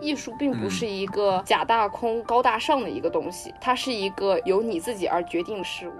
[0.00, 5.92] 艺术并不是一个假大空、高大上的一个东西，它是一个由你自己而决定的事物。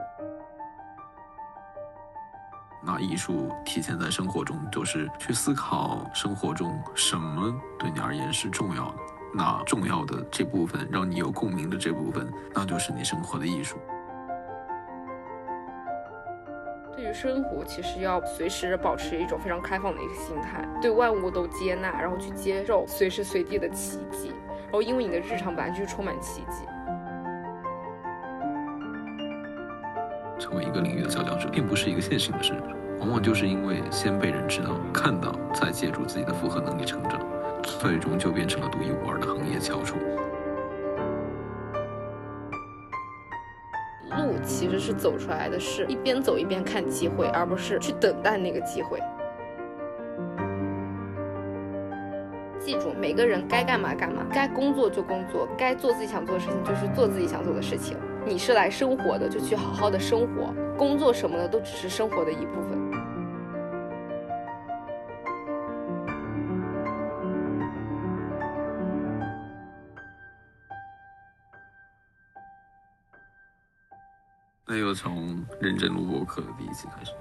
[2.80, 8.94] 那艺术体现在生活中，就是去思考生活中什么对你而言是重要的。
[9.34, 13.76] 那重要的这部分，让你有共鸣的这部分，那就是你生活的艺术。
[16.98, 24.32] 对于生活，其实要随时保持一种非常开放的一个心态，对万物都接纳，然后去接受随时随地的奇迹。
[24.64, 26.64] 然后，因为你的日常本来就充满奇迹。
[30.40, 32.52] 成为一个领域的佼佼者，并不是一个现行的事，
[32.98, 37.20] 往往就是因为先被人知道、看到，再借助自己的复合能力成长，
[37.62, 39.94] 最终就变成了独一无二的行业翘楚。
[44.18, 49.00] 路其实是走出来的，是一边走一边看机会，而不是去等待那个机会。
[52.58, 57.96] 记住，每个人该干嘛干嘛，该工作就工作，该做自己想做的事情就是做自己想做的事情。
[58.26, 60.52] 你是来生活的，就去好好的生活。
[60.76, 62.87] 工作什么的都只是生活的一部分。
[74.94, 77.12] 从认真录播课的第一期开始。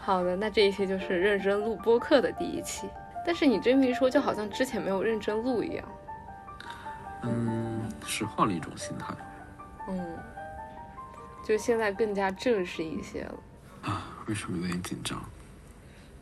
[0.00, 2.88] 好的，那这一期就是认真录播课的第一期。
[3.24, 5.84] 但是你这么一说，就好像之前没有认真录一样。
[7.22, 9.14] 嗯，是换了一种心态。
[9.88, 10.16] 嗯。
[11.44, 13.34] 就现在更加正式一些了
[13.82, 14.04] 啊？
[14.26, 15.20] 为什么有点紧张？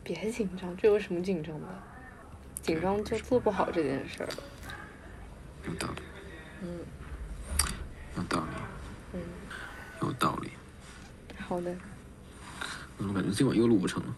[0.03, 1.67] 别紧张，这有什么紧张的？
[2.61, 4.33] 紧张就做不好这件事儿了。
[5.67, 6.01] 有道理。
[6.61, 6.79] 嗯。
[8.17, 8.47] 有道理。
[9.13, 9.19] 嗯。
[10.01, 10.49] 有道理。
[11.47, 11.71] 好的。
[12.97, 14.15] 我怎么感觉今晚又录不成了？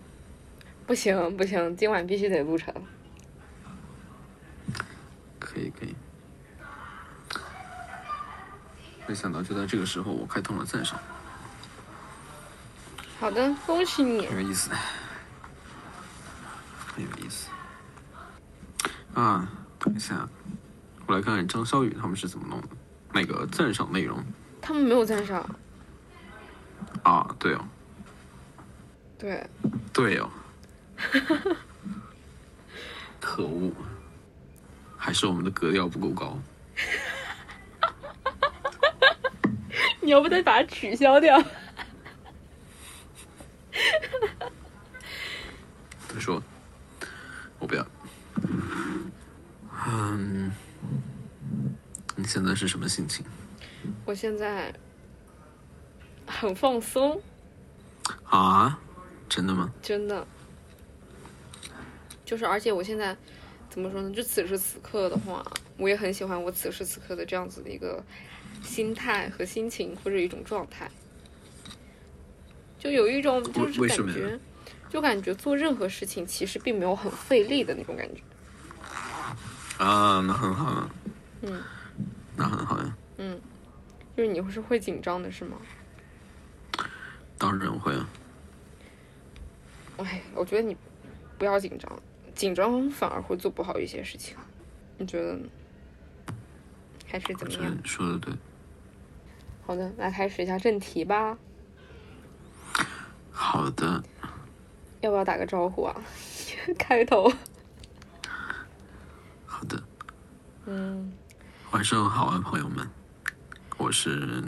[0.85, 2.73] 不行不行，今晚必须得录成。
[5.37, 5.95] 可以可以。
[9.07, 10.99] 没想到就在这个时候，我开通了赞赏。
[13.19, 14.27] 好的，恭喜你。
[14.27, 14.69] 很有意思，
[16.85, 17.49] 很有意思。
[19.13, 20.29] 啊，等一下，
[21.07, 22.67] 我来看看张小雨他们是怎么弄的。
[23.13, 24.23] 那个赞赏内容。
[24.61, 25.49] 他们没有赞赏。
[27.07, 27.65] 啊，对哦。
[29.17, 29.49] 对。
[29.93, 30.29] 对哦。
[33.21, 33.71] 可恶，
[34.97, 36.37] 还是我们的格调不够高。
[40.01, 41.41] 你要不再把它取消掉？
[46.09, 46.41] 他说
[47.59, 47.87] ：“我不要。”
[49.87, 50.51] 嗯，
[52.17, 53.25] 你现在是什么心情？
[54.03, 54.73] 我现在
[56.39, 57.21] 很放松。
[58.23, 58.79] 啊？
[59.27, 59.71] 真的吗？
[59.81, 60.25] 真的。
[62.25, 63.15] 就是，而且我现在
[63.69, 64.11] 怎么说呢？
[64.11, 65.45] 就此时此刻的话，
[65.77, 68.03] 我也很喜欢我此时此刻的这样子的一个。
[68.63, 70.89] 心态和心情或者一种状态，
[72.79, 74.39] 就有一种就是感觉，
[74.89, 78.21] 就感觉做任何事情其实并没有很费力的那种感觉。
[79.77, 80.89] 啊，那很好啊。
[81.43, 81.61] 嗯，
[82.35, 82.97] 那很好呀。
[83.17, 83.39] 嗯，
[84.17, 85.57] 就是你是会紧张的是吗？
[87.37, 88.09] 当然会啊。
[89.97, 90.75] 哎，我觉得你
[91.37, 91.99] 不要紧张，
[92.35, 94.37] 紧张反而会做不好一些事情。
[94.97, 95.47] 你觉得呢？
[97.07, 97.77] 还是怎么样？
[97.83, 98.33] 说的对。
[99.65, 101.37] 好的，来开始一下正题吧。
[103.31, 104.03] 好的。
[105.01, 105.95] 要不要打个招呼啊？
[106.77, 107.31] 开头。
[109.45, 109.81] 好的。
[110.65, 111.11] 嗯。
[111.71, 112.87] 晚上好啊，朋友们，
[113.77, 114.41] 我是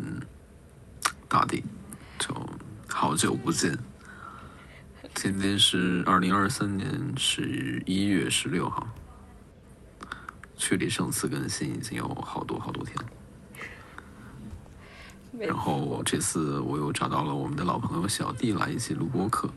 [1.27, 1.63] 大地，
[2.17, 2.33] 就
[2.99, 3.79] 好久不见。
[5.15, 8.85] 今天是二零二三年十一月十六号。
[10.57, 13.05] 距离上次更新已经有好多好多天了，
[15.47, 19.49] 然后这次我又找到了我们的老朋友小弟来一起录播课，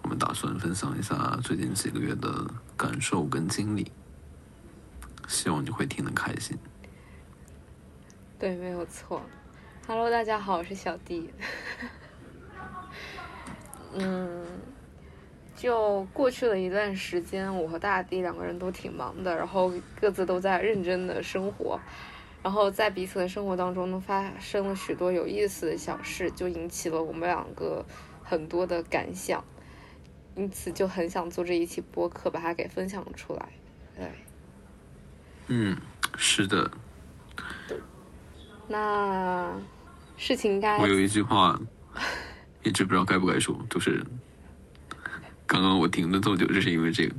[0.00, 2.46] 我们打算分享一下最近几个月的
[2.78, 3.92] 感受跟经历，
[5.28, 6.56] 希望你会听得开心。
[8.38, 9.20] 对，没有错。
[9.86, 11.28] Hello，大家好，我是小弟。
[13.94, 14.44] 嗯。
[15.54, 21.78] 就过去了一段时间，我和大地两个人都挺忙的，然后各自都在认真的生活，
[22.42, 27.84] 然后在彼此的生活当中呢，发生了许多有意思的小事，就引起了我们两个
[28.24, 29.44] 很多的感想，
[30.34, 33.48] 因此就很想做这一期播客，把它给分享出来。
[33.94, 34.10] 对，
[35.46, 35.76] 嗯，
[36.16, 36.68] 是的。
[38.66, 39.52] 那
[40.16, 41.60] 事情该我有一句话
[42.62, 44.04] 一直不知道该不该说，就是。
[45.44, 47.14] 刚刚我停了这么久，就是因为这个。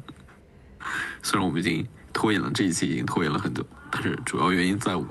[1.21, 5.03] 虽然我们已经拖延了这一期已经拖延了很久，但是主要原因在我，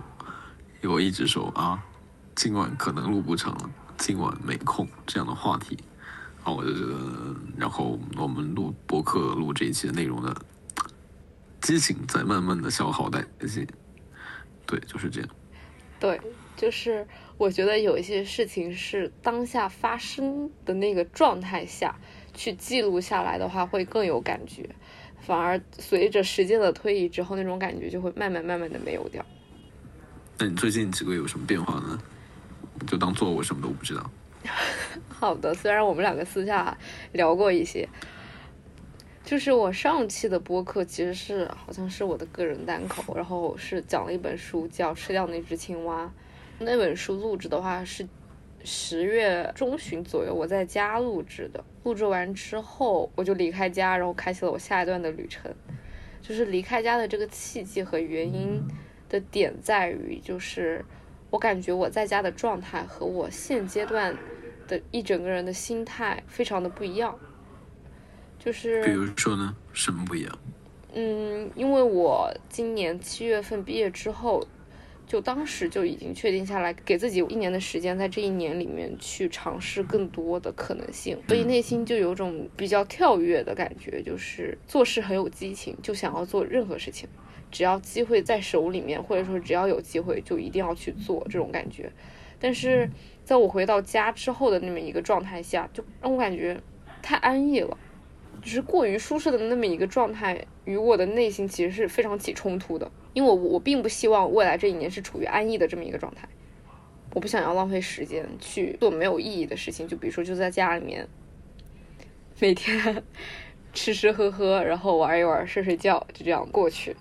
[0.83, 1.81] 因为我一直说啊，
[2.35, 5.79] 今晚可能录不成了，今晚没空这样的话题，
[6.39, 10.35] 然后我就觉得，然后我们录播客录这一期的内容的
[11.61, 13.65] 激情在慢慢的消耗殆尽，
[14.67, 15.31] 对，就是这样。
[16.01, 16.21] 对，
[16.57, 17.07] 就是
[17.39, 21.99] 我觉得有一些事情是当下发生的那个状态下
[22.35, 24.69] 去记录下来的话，会更有感觉。
[25.21, 29.25] 反而随着时间的推移之后，那种感觉就会慢慢慢慢的没有掉。
[30.39, 31.99] 那你最近几个月有什么变化呢？
[32.87, 34.11] 就当做我什么都不知道。
[35.09, 36.77] 好的，虽然我们两个私下
[37.13, 37.89] 聊过一些，
[39.25, 46.05] 就是我上期的播客其实是好像是我的个人单口，然后是讲了一本书叫《吃掉那只青蛙》。
[46.65, 48.07] 那本书录制的话是
[48.65, 51.65] 十月中旬左右，我在家录制的。
[51.85, 55.53] 录制完之后，我就离开家，然后开启了我下一段的旅程。
[56.21, 58.63] 就是离开家的这个契机和原因
[59.09, 60.85] 的点在于，就是
[61.31, 64.17] 我感觉我在家的状态和我现阶段
[64.69, 67.19] 的一整个人的心态非常的不一样。
[68.39, 70.39] 就是比如说呢，什么不一样？
[70.95, 74.47] 嗯，因为我今年七月份毕业之后。
[75.13, 87.07] 就当时就已经确定下来，给自己一年的时间，在这一年里面去尝试更多的可能性，所以内心就有种比较跳跃的感觉，就是做事很有激情，就想要做任何事情，
[87.51, 91.93] 只要机会在手里面，或者说只要有机会，就一定要去做这种感觉。
[92.41, 92.89] 但是
[93.23, 96.59] 在我回到家之后的那么一个状态下，就让我感觉
[97.03, 97.77] 太安逸了，
[98.41, 102.91] 就是过于舒适的那么一个状态，与我的内心其实是非常起冲突的。
[103.13, 106.27] 因为我我并不希望未来这一年是处于安逸的这么一个状态，
[107.13, 111.07] 我不想要浪费时间去做没有意义的事情，就比如说就在家里面，
[112.41, 113.03] 每天
[113.75, 116.97] 吃吃喝喝，然后玩一玩，睡睡觉，就这样过去。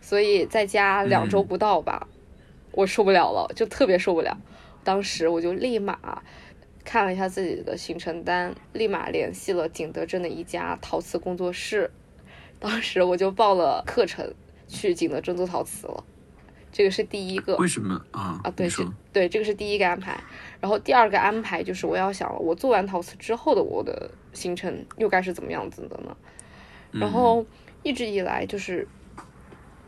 [0.00, 2.08] 所以在家两周不到吧，
[2.72, 4.36] 我受不了了，就特别受不了。
[4.82, 6.22] 当时我就立马
[6.84, 11.90] 看了一下自己的行程单，立马联系了景德镇的一家陶瓷工作室，
[12.60, 14.32] 当时我就报了课程。
[14.66, 16.02] 去景德镇做陶瓷了，
[16.72, 17.54] 这个是第一个。
[17.58, 18.40] 为什么啊？
[18.42, 18.82] 啊，对，是，
[19.12, 20.18] 对，这个是第一个安排。
[20.58, 26.16] 然后第二个安排就是我要想了，我做完陶瓷之后的我的行程又该是怎么样子的呢？
[26.92, 27.44] 然后
[27.82, 28.88] 一直以来就是，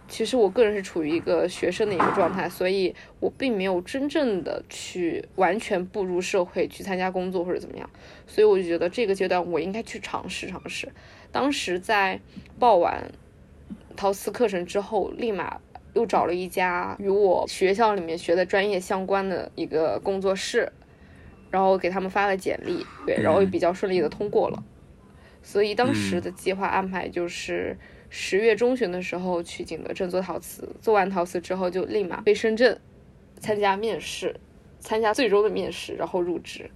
[0.09, 7.91] 其实我个人是处于一个学生的一个状态，所以我并没有真正的去完全步入社会去参加工作或者怎么样，
[8.27, 10.93] 所以我就觉得这个阶段我应该去尝试尝试。
[11.31, 12.21] 当时在
[12.59, 13.11] 报完。
[13.97, 15.59] 陶瓷课程之后，立马
[15.95, 20.71] 又找了一家与我学校里面学的专业相关的一个工作室，
[21.51, 24.63] 然后给他们发了简历，对，然后也比较顺利的通过了。
[25.43, 27.79] 所以当时的计划安排就是
[28.19, 32.81] 十月中旬的时候去景德镇做陶瓷，做完陶瓷之后就立马飞深圳
[33.39, 34.35] 参加面试，
[34.81, 36.71] 参加最终的面试，然后入职。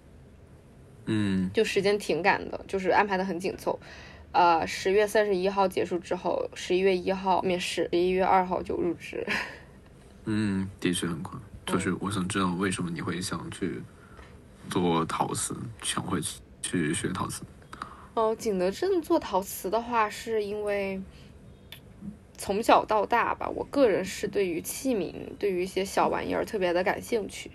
[1.07, 3.81] 嗯，就时间挺赶的，就是安排的很紧凑。
[4.33, 9.27] 呃，十月三十一号结束之后，十一月一号面试，十一月二号就入职。
[10.27, 11.41] 嗯，的确很快。
[11.65, 13.81] 就是我想知道为什么你会想去
[14.69, 16.21] 做陶瓷，想会
[16.61, 17.43] 去学陶瓷。
[18.13, 21.01] 哦，景德镇做陶瓷的话，是因为
[22.41, 27.51] 从小到大吧，我个人是对于器皿，对于一些小玩意儿特别的感兴趣。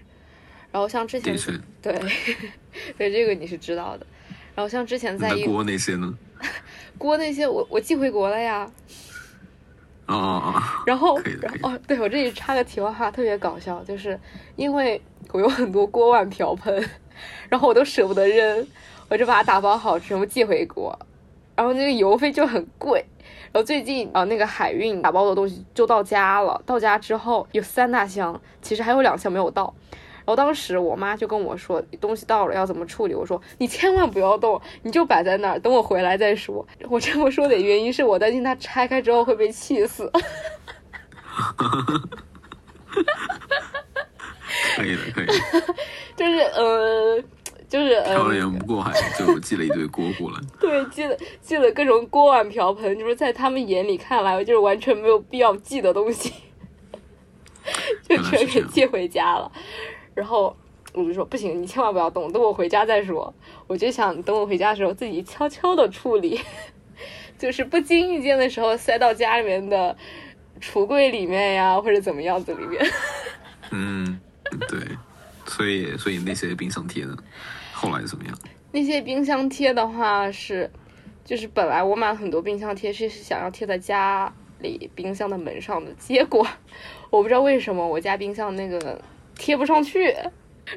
[0.72, 1.36] 然后像之前，
[1.82, 2.00] 对，
[2.96, 4.06] 对这个你是知道的。
[4.54, 6.16] 然后像之前在锅那些呢？
[7.00, 8.72] 锅那些我我寄回国了呀。
[10.06, 10.62] 哦哦哦。
[10.86, 11.20] 然后
[11.64, 14.20] 哦，对我这里插个题外话，特别搞笑，就是
[14.56, 15.02] 因为
[15.32, 16.88] 我有很多锅碗瓢盆，
[17.50, 18.68] 然后我都舍不得扔，
[19.10, 20.96] 我就把它打包好，全部寄回国。
[21.56, 23.04] 然后那个邮费就很贵。
[23.56, 26.62] 然后最近啊，那个海运打包的东西就到家了。
[26.66, 29.74] 到家之后有三大箱，其实还有两箱没有到。
[30.18, 33.16] 然后当时我妈就跟我说，东西到了要怎么处理？
[33.16, 36.68] 我说你千万不要动，你就摆在那儿，等我回来再说。
[36.90, 40.12] 我这么说的原因是我担心它拆开之后会被气死。
[44.76, 45.28] 可以的，可以。
[46.18, 47.24] 就是呃，
[47.76, 50.40] 就是呃，漂洋不过海就寄了一堆锅过来。
[50.62, 56.34] 对，寄了寄了各种锅碗瓢盆，就是在他们眼里看来就是完全没有必要寄的东西，
[58.08, 59.52] 就全给寄回家了。
[60.14, 60.56] 然后
[60.94, 63.34] 我就说不行，你千万不要动，等我回家再说。
[63.68, 66.40] 我就想等我回家的时候自己悄悄的处理，
[67.38, 69.94] 就是不经意间的时候塞到家里面的
[70.62, 72.90] 橱柜里面呀，或者怎么样子里面。
[73.72, 74.18] 嗯，
[74.70, 74.80] 对，
[75.46, 77.18] 所以所以那些冰箱贴呢，
[77.76, 78.38] 后来怎么样？
[78.72, 80.70] 那些冰箱贴的话是，
[81.24, 84.34] 就是本来我买很多冰箱贴是想要贴在家。
[84.60, 86.48] 里冰箱的门上的，结果
[87.12, 89.00] 我不知道为什么我家冰箱那个
[89.38, 90.16] 贴不上去，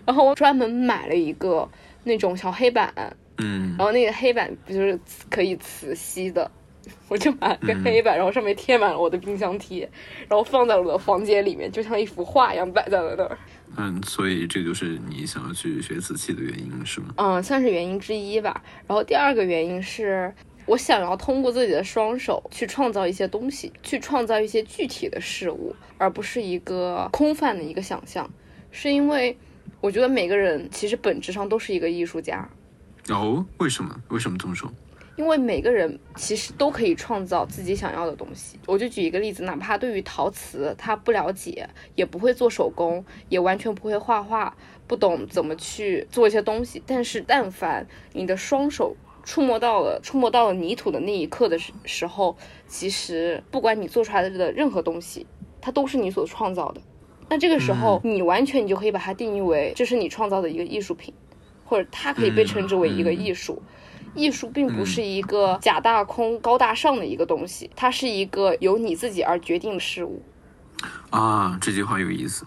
[0.05, 1.67] 然后我专门买了一个
[2.03, 2.93] 那种小黑板，
[3.39, 4.99] 嗯然后那个黑板不就是
[5.31, 6.51] 可以磁吸的，
[7.09, 9.89] 我就买了个黑板，然后上面贴满了我的冰箱贴，
[10.29, 13.39] 然后放在我的房间里面，就像一幅画一样摆在了那儿。
[13.77, 17.15] 嗯，所以这就是你想要去学瓷器的原因是吗？
[17.17, 18.63] 嗯，算是原因之一吧。
[18.87, 20.35] 然后第二个原因是
[20.67, 28.29] 我想要通过自己的双手去创造一些东西，去创造一些具体的事物，而不是一个空泛的一个想象。
[28.71, 29.37] 是因为
[29.81, 32.49] 我觉得每个人其实本质上都是一个艺术家，
[33.09, 33.95] 哦，为什么？
[34.09, 34.71] 为什么这么说？
[35.19, 38.57] 因为每个人其实都可以创造自己想要的东西。
[38.67, 44.57] 我就举一个例子，哪怕对于陶瓷他不了解，也不会做手工，也完全不会画画，
[44.87, 52.37] 不懂怎么去做一些东西，但是但凡你的双手触摸到了触摸到了泥土的那一刻的时时候，
[52.69, 55.27] 其实不管你做出来的任何东西，
[55.61, 56.81] 它都是你所创造的。
[57.29, 61.13] 那这个时候，你完全你就可以把它定义为这是你创造的一个艺术品，
[61.65, 63.61] 或者它可以被称之为一个艺术。
[64.19, 70.23] 艺术并不是一个假大空、高大上的一个东西，它是一个由你自己而决定的事物。
[71.11, 72.47] 啊，这句话有意思。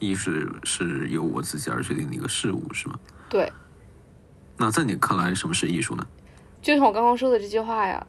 [0.00, 0.30] 艺术
[0.64, 2.98] 是由我自己而决定的一个事物，是吗？
[3.30, 3.50] 对，
[4.58, 6.06] 那在你看来，什么是艺术呢？
[6.60, 8.06] 就像我刚刚说的这句话呀，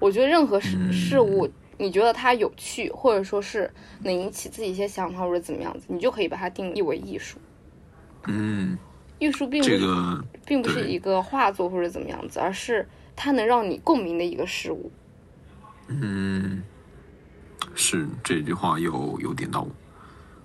[0.00, 7.38] 我觉得任何事事物，你觉得它有趣，或者说是能引起自己一些想法或者怎么样子，你就可以把它定义为艺术。
[8.26, 8.76] 嗯，
[9.18, 14.90] 艺术并不是、这个并不是一个画作或者怎么样子，而是它能让你共鸣的一个事物。
[15.88, 16.62] 嗯，
[17.74, 19.70] 是这句话有有点到我。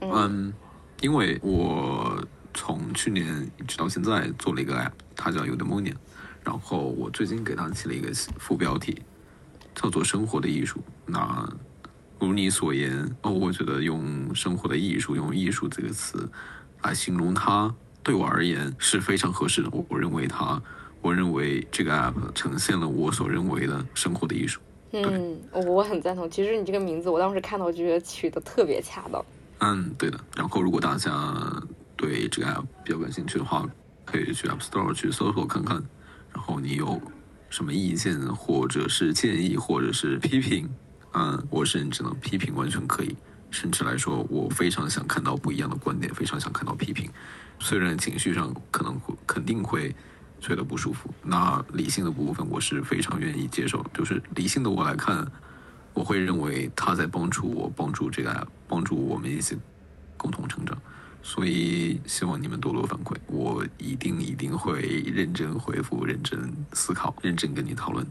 [0.02, 0.54] 嗯，
[1.02, 5.96] 因为我从去年一直到现在做了一个 app，它叫 Eudaimonia，
[6.44, 9.02] 然后我最近给它起了一个副标题，
[9.76, 10.82] 叫做“生活的艺术”。
[11.06, 11.52] 那
[12.20, 16.30] 如你所言，哦，我觉得用“生活的艺术”用“艺术”这个词
[16.84, 19.70] 来形容它，对我而言是非常合适的。
[19.72, 20.62] 我我认为它，
[21.02, 24.60] 我认为这个 app 呈现了我所认为的生活的艺术。
[24.92, 26.30] 嗯，我我很赞同。
[26.30, 29.24] 其实你这个名字，我当时看到我就觉得取得特别恰当。
[29.60, 30.20] 嗯，对的。
[30.36, 31.12] 然后，如果大家
[31.96, 33.70] 对这个 app 比较感兴趣的话，
[34.06, 35.76] 可以去 App Store 去搜索看看。
[36.34, 37.00] 然后你有
[37.50, 40.68] 什么意见，或者是建议，或者是批评，
[41.14, 43.16] 嗯，我是认真的，批评完全可以。
[43.52, 47.10] 甚至来说，我非常想看到不一样的观点，非常想看到批评。
[47.60, 49.94] 虽然情绪上可能会肯定会
[50.40, 53.86] 觉得不舒服，那理性的部分我是非常愿意接受。
[53.94, 55.30] 就是理性的我来看，
[55.94, 59.58] 我会认为他在帮助我，帮助这个帮助我们一起
[60.16, 60.78] 共同成长。
[61.22, 64.82] 所以希望你们多多反馈，我一定一定会
[65.14, 68.08] 认真回复、认真思考、认真跟你讨论。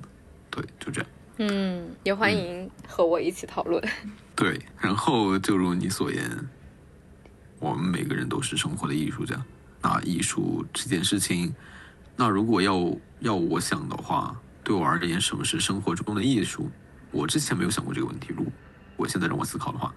[0.51, 1.11] 对，就这样。
[1.39, 3.83] 嗯，也欢迎和我一起讨论。
[4.35, 6.31] 对，然后就如你所言，
[7.61, 9.41] 我们每个人都是生活的艺术家。
[9.81, 11.55] 那艺术这件事情，
[12.17, 16.69] 那如果要要我想的话，对我而言，什么是生活中的艺术？
[17.13, 18.35] 我之前没有想过这个问题。
[18.37, 18.53] 如果
[18.97, 19.95] 我现在让我思考的话，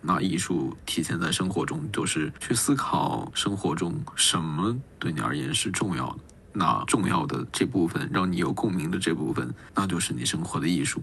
[0.00, 6.18] 那艺术体现在生活中，就是去思考生活中什么对你而言是重要的。
[6.58, 11.00] 那重要的这部分，让你有共鸣的这部分，那就是你生活的艺术。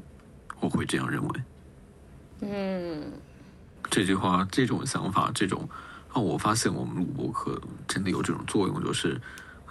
[0.59, 1.43] 我会这样认为。
[2.41, 3.11] 嗯，
[3.89, 5.67] 这句话、这种想法、这种
[6.13, 9.19] 让我发现，我们录播课真的有这种作用，就是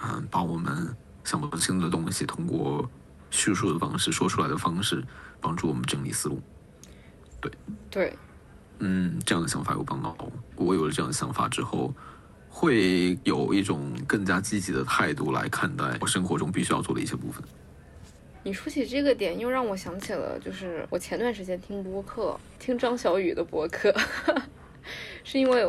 [0.02, 2.88] 嗯，把我们想不清的东西，通过
[3.30, 5.04] 叙述的方式、说出来的方式，
[5.38, 6.40] 帮助我们整理思路。
[7.90, 8.16] 对，
[8.78, 10.32] 嗯，这样的想法有帮到我。
[10.56, 11.94] 我有了这样的想法之后，
[12.56, 17.42] 会有一种更加积极的态度来看待我生活中必须要做的一些部分。
[18.44, 23.92] 你说起这个点，又让我想起了，就是我前段时间听播客，听张小雨的播客，
[25.24, 25.68] 是因为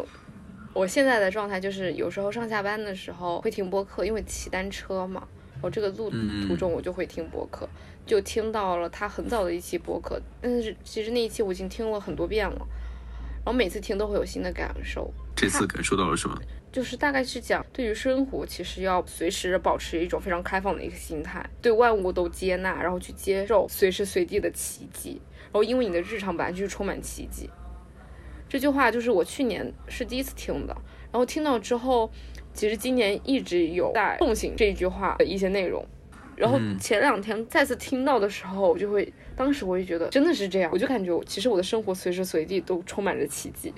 [0.74, 5.28] 我现在的状态就是有时候上下班的时候会听播客，因为骑单车嘛，
[5.62, 6.12] 我这个路
[6.48, 7.68] 途中我就会听播客，
[8.06, 12.68] 就听到了他很早的一期播客，但是其实那一期我已经听了很多遍了，
[13.44, 15.12] 然后每次听都会有新的感受。
[15.36, 16.40] 这次感受到了什么？
[16.72, 25.22] 就是大概是讲，对于生活其实要随时保持一种非常开放的一个心态，对万物都接纳，然后去接受随时随地的奇迹。
[25.46, 27.50] 然后因为你的日常本来就是充满奇迹，
[28.50, 30.76] 这句话就是我去年是第一次听的，
[31.12, 32.12] 然后听到之后，
[32.54, 35.86] 其实今年一直有在奉行这句话的一些内容。
[36.36, 43.74] 然后嗯前两天再次听到的时候，我就会，当时我就觉得真的是这样，我就感觉其实我的生活随时随地都充满着奇迹，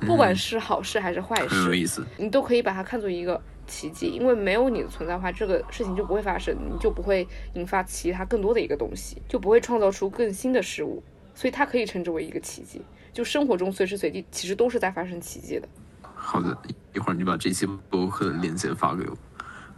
[0.00, 2.04] 不管是好事还是坏事，很有意思。
[2.16, 11.02] 你都可以把它看作一个奇迹，因为没有你的存在的话，这个事情就不会发生，你就不会引发其他更多的一个东西，就不会创造出更新的事物，
[11.34, 12.80] 所以它可以称之为一个奇迹。
[13.12, 15.68] 就生活中随时随地其实都是在发生奇迹的。
[16.14, 16.56] 好的，
[16.94, 19.16] 一会儿你把这期播客的链接发给我，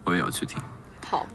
[0.05, 0.61] 我也要去听。
[1.07, 1.27] 好，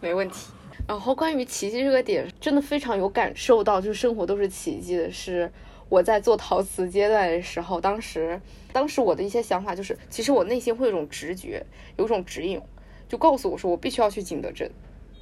[0.00, 0.52] 没问题。
[0.86, 5.10] 然后关于奇迹这个点，真的非常有感受到，就是生活都是奇迹的。
[5.10, 5.50] 是
[5.90, 8.40] 我在做陶瓷阶段的时候，当时
[8.72, 11.66] 当时我的一些想法就是，其实我内心会有种直觉，
[11.98, 12.62] 有种指引，
[13.08, 14.70] 就告诉我说我必须要去景德镇，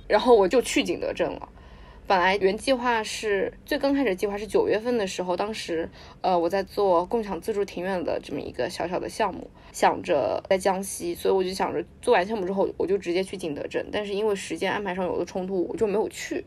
[0.07, 1.49] 然后我就去景德镇了。
[2.07, 5.91] 本来原计划是最刚开始计划是九月份的时候，当时
[6.23, 13.87] 呃我在做共享自助庭院的这么一个小小的项目，想着在江西，所以我就想着做完项目之后我就直接去景德镇。
[13.91, 16.45] 但是因为时间安排上有了冲突，我就没有去。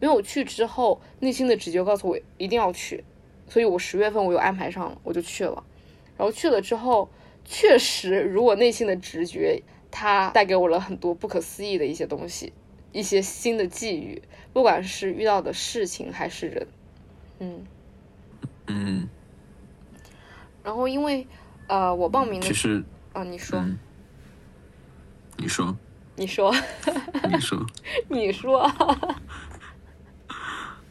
[0.00, 3.04] 没有去之后，内心的直觉告诉我一定要去，
[3.48, 5.64] 所以我十月份我又安排上了，我就去了。
[6.16, 7.10] 然后去了之后，
[7.44, 12.52] 确实如我内心的直觉，它带给我了很多不可思议的一些东西。
[12.92, 14.22] 一些新的际遇，
[14.52, 16.68] 不管是遇到的事情还是人，
[17.40, 17.64] 嗯
[18.68, 19.08] 嗯。
[20.62, 21.26] 然后因为
[21.66, 23.64] 呃，我报名的其实啊，你说，
[25.38, 25.76] 你说，
[26.14, 26.54] 你说，
[27.28, 27.66] 你说，
[28.08, 28.70] 你说，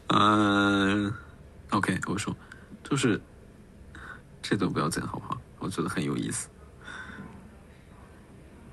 [0.08, 1.10] 嗯
[1.74, 2.34] ，OK，我说，
[2.82, 3.20] 就是
[4.40, 5.40] 这都不要剪好不好？
[5.58, 6.48] 我觉得很有意思。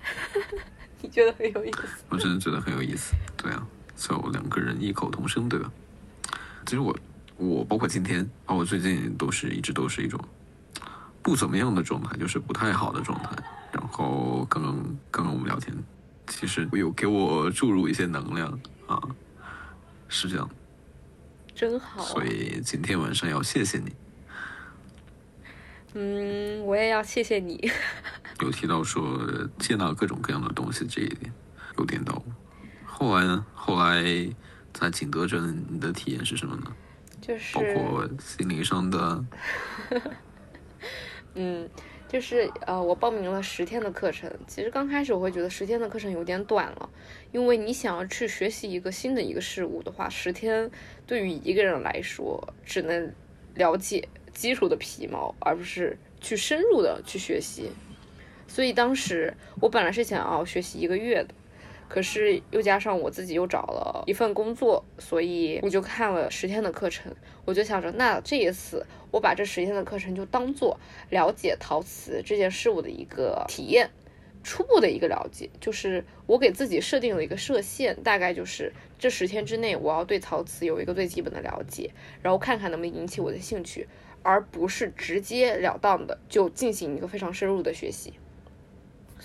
[1.01, 2.03] 你觉得很有意思？
[2.09, 3.13] 我真的觉得很有意思。
[3.35, 3.65] 对啊，
[3.95, 5.71] 就两个人异口同声，对吧？
[6.65, 6.95] 其实我，
[7.37, 10.19] 我包括今天，包括最近，都是一直都是一种
[11.23, 13.31] 不怎么样的状态，就是不太好的状态。
[13.71, 14.75] 然后刚刚
[15.09, 15.75] 刚刚我们聊天，
[16.27, 19.01] 其实有给我注入一些能量啊，
[20.07, 20.47] 是这样。
[21.55, 22.03] 真好。
[22.03, 23.93] 所以今天晚上要谢谢你。
[25.93, 27.71] 嗯，我也要谢谢你。
[28.41, 29.19] 有提到说
[29.59, 31.31] 接纳各种各样的东西这一点，
[31.77, 32.23] 有点到。
[32.85, 33.45] 后来呢？
[33.53, 34.03] 后来
[34.73, 36.71] 在景德镇，你的体验是什么呢？
[37.21, 39.25] 就是包括心灵上的。
[41.35, 41.69] 嗯，
[42.11, 44.29] 就是呃，我报名了十天的课程。
[44.45, 46.89] 其实刚开始我会觉得十天的课程有点短了，
[47.31, 50.69] 因为你想要去学习一个新的一个事物的话，十天
[51.07, 53.13] 对于一个人来说，只能
[53.55, 54.05] 了解。
[54.33, 57.69] 基础的皮毛，而不是去深入的去学习。
[58.47, 61.33] 所以当时我本来是想要学习一个月的，
[61.91, 67.13] 可是又加上我自己又找了一份工作，所以我就看了十天的课程。
[67.43, 73.89] 我就想着，那这一次我把这十天的课程就当做了解陶瓷这件事物的一个体验。
[74.41, 83.85] 初步的一个了解，就是我给自己设定了一个设限，大概就是这十天之内，我要对陶瓷有一个最基本的了解，然后看看能不能引起我的兴趣，
[84.23, 88.13] 而不是直截了当的就进行一个非常深入的学习。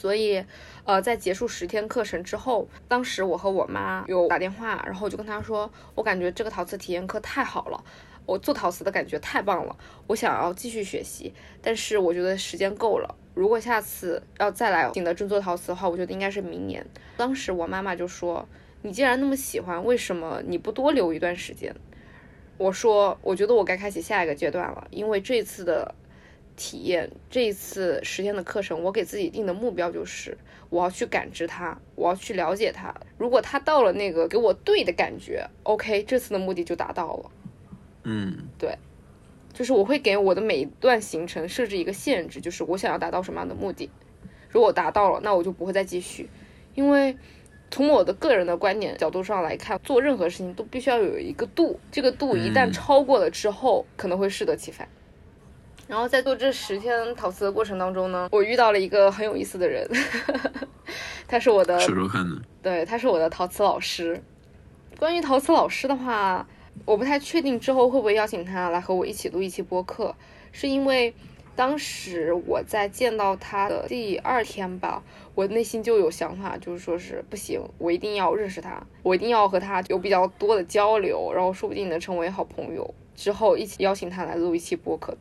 [0.07, 0.41] 所以，
[0.85, 7.85] 呃，在结束十天课程之后，当时我和我妈有打电话，然后我就跟她说，我感觉这个陶瓷体验课太好了。
[8.25, 13.13] 我做陶瓷的感觉太棒了，我想要继续学习，但是我觉得时间够了。
[13.35, 16.87] 如果下次要再来景德镇做陶瓷的话，我觉得应该是明年。
[17.17, 18.49] 当时我妈妈就说
[18.83, 21.75] ：“你既然那么喜欢，为什么你不多留一段时间？”
[22.59, 25.93] 我说：“我觉得我该开启下一个阶段了，因为这次的
[26.57, 30.37] 体验，这一次十天的课程，我给自己定的目标就是
[30.71, 32.95] 我要去感知它，我要去了解它。
[33.19, 37.31] 如果它到了那个给我对的感觉，OK，这次的目的就达到了。”
[38.09, 38.79] 嗯，对，
[39.53, 43.91] 就是我会给我的每一段行程设置一个限制，就是我想要达到什么样的目的，
[44.49, 46.29] 如果达到了，那我就不会再继续，
[46.75, 47.17] 因为
[47.69, 54.89] 从我的个人的观点角度上来看，做任何事情都必须要有一个度，这个度一旦超过了之后，可能会适得其反。
[55.87, 59.89] 然后在做这十天陶瓷的过程当中呢，我遇到了一个很有意思的人，
[61.29, 62.41] 他是我的，说说看呢？
[62.63, 64.23] 对，他是我的陶瓷老师。
[64.99, 66.47] 关于陶瓷老师的话。
[66.85, 70.15] 我不太确定之后会不会邀请他来和我一起录一期播客，
[70.53, 71.13] 是因为
[71.57, 75.03] 当时我在见到他的第二天吧，
[75.35, 85.17] 我内心就有想法，就是说是不行，我一定要认识他，我一定要和他有比较多的交流，然后说不定能成为好朋友，之后一起邀请他来录一期播客。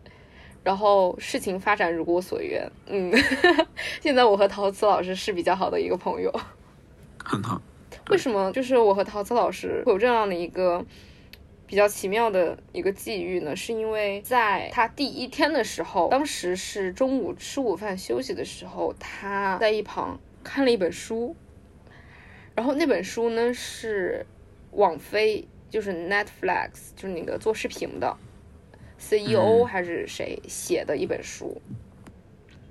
[0.66, 3.14] 然后事情发展如我所愿，嗯，
[4.02, 6.30] 现在我和陶瓷老师是比较好的一个朋友，
[7.24, 7.62] 很好。
[8.10, 8.52] 为什么？
[8.52, 10.84] 就是我和陶瓷老师会有这样的一个。
[11.68, 21.36] 比较奇妙的一个际遇呢，是因为在他第一天的时候，当时是中午吃午饭休息的时候，他在一旁看了一本书，
[22.54, 24.24] 然后那本书呢是
[24.74, 28.16] 网飞，就是 Netflix，就是那个做视频的
[29.08, 31.62] CEO 还是谁写的一本书，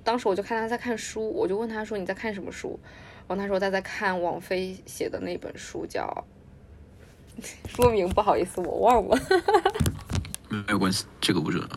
[0.03, 2.79] 当时我就看他在看书，我就问他说你在看什么书？
[3.27, 6.25] 然后他说他在看王菲写的那本书，叫
[7.67, 9.17] 书名不好意思我忘了。
[10.49, 11.67] 没有关系，这个不重要。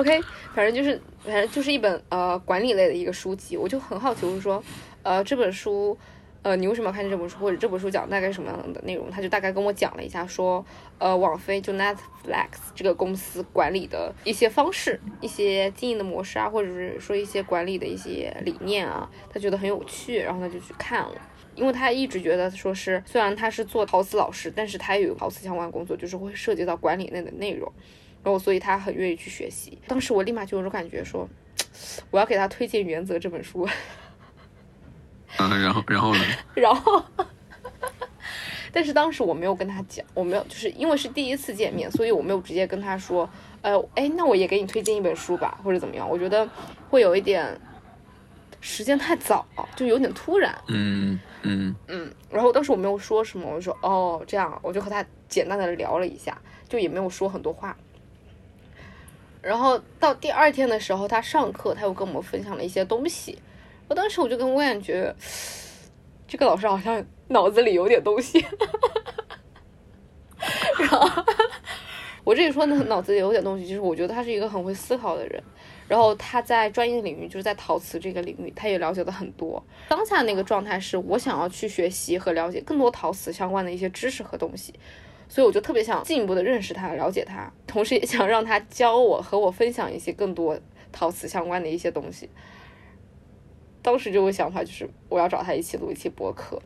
[0.00, 0.20] OK，
[0.54, 4.62] 反正就是反正就是一本呃管理类的一个书籍，我就很好奇，我就说
[5.02, 5.96] 呃这本书。
[6.42, 9.10] 呃，你为什么要看这本书，或者这本书讲大概什么样的内容？
[9.10, 10.64] 他就大概跟我讲了一下，说，
[10.98, 21.12] 呃，网飞就 Netflix 这个公司管理的一些方式、一些经营的模式啊，或者是说一些管理的一些理念啊，他觉得很有趣，然后他就去看了。
[21.56, 27.70] 因为他一直觉得说是，虽然他是做陶瓷老师，但是他也有陶瓷相关工作，就是会涉及到管理类的内容，
[28.22, 29.76] 然后所以他很愿意去学习。
[29.86, 31.28] 当时我立马就有种感觉说，
[32.10, 33.68] 我要给他推荐《原则》这本书。
[35.36, 36.20] 啊，然后然后呢？
[36.54, 37.02] 然后，
[38.72, 43.28] 但是当时我没有跟他讲，我没有，就是因为是第一次见面，所以我没有直接跟他说，
[43.62, 46.08] 呃，哎，那我也给你推荐一本书吧，或者怎么样？
[46.08, 46.48] 我觉得
[46.88, 47.58] 会有一点
[48.60, 50.56] 时间太早，就有点突然。
[50.68, 56.36] 嗯嗯嗯，然后当时我没有说什么，我就说哦这样，我就和他简单的聊了一下，
[56.68, 57.76] 就也没有说很多话。
[59.42, 63.38] 然后到第二天的时候，他上课，他又跟我们分享了一些东西。
[63.90, 65.12] 我当时我就跟我感觉，
[66.28, 68.38] 这个老师好像脑子里有点东西。
[70.78, 71.24] 然后
[72.22, 75.42] 我这里说呢，脑子里有点东西，就是我觉得他是一个很会思考的人。
[75.88, 79.60] 然后他在专业领域，就是在陶瓷这个领域，他也了解的很多。
[79.88, 84.72] 当下那个状态是我想要去学习和了解更多陶瓷相关的一些知识和东西，
[85.28, 90.56] 所以我就特别想进一步的认识他、了解他，同时也想让他教我和我分享一些更多
[90.92, 92.30] 陶瓷相关的一些东西。
[93.82, 96.60] 当时这个想法就是我要找他一起录一期播客，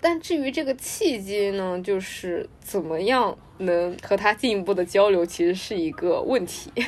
[0.00, 6.72] 但至于这个契机呢，就是怎么样能和他进一步的交流，其实是一个问题。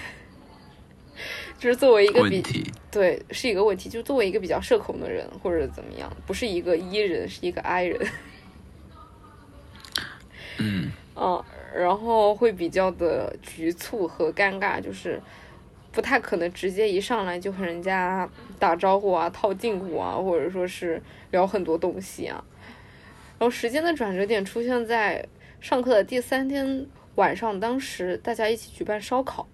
[1.57, 2.43] 就是作为一个比
[2.91, 7.99] 对是一个问题，就是作为一个比较社恐的人或者怎么样，不是一个 E 人，是一个 I 人。
[10.59, 11.43] 嗯嗯，
[11.75, 15.23] 然后会比较的局促和尴尬，就是
[15.95, 18.29] 不太可能直接一上来就和人家
[18.59, 22.45] 打招呼啊、套近乎啊，或者说是聊很多东西啊。
[23.39, 25.25] 然后时间的转折点出现在
[25.61, 29.47] 上课的第三天晚上，当时大家一起举办烧烤，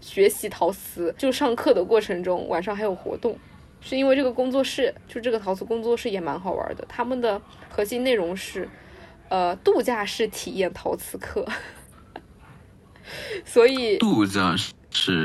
[0.00, 1.12] 学习陶瓷。
[1.18, 3.36] 就上课的过程中，晚上还有活动。
[3.80, 6.84] 是因为这个工作室，就这个陶瓷工作室也蛮好玩的。
[6.88, 8.68] 他们的核心内容是，
[9.28, 11.46] 呃，度假式体验陶瓷课，
[13.44, 14.56] 所以度假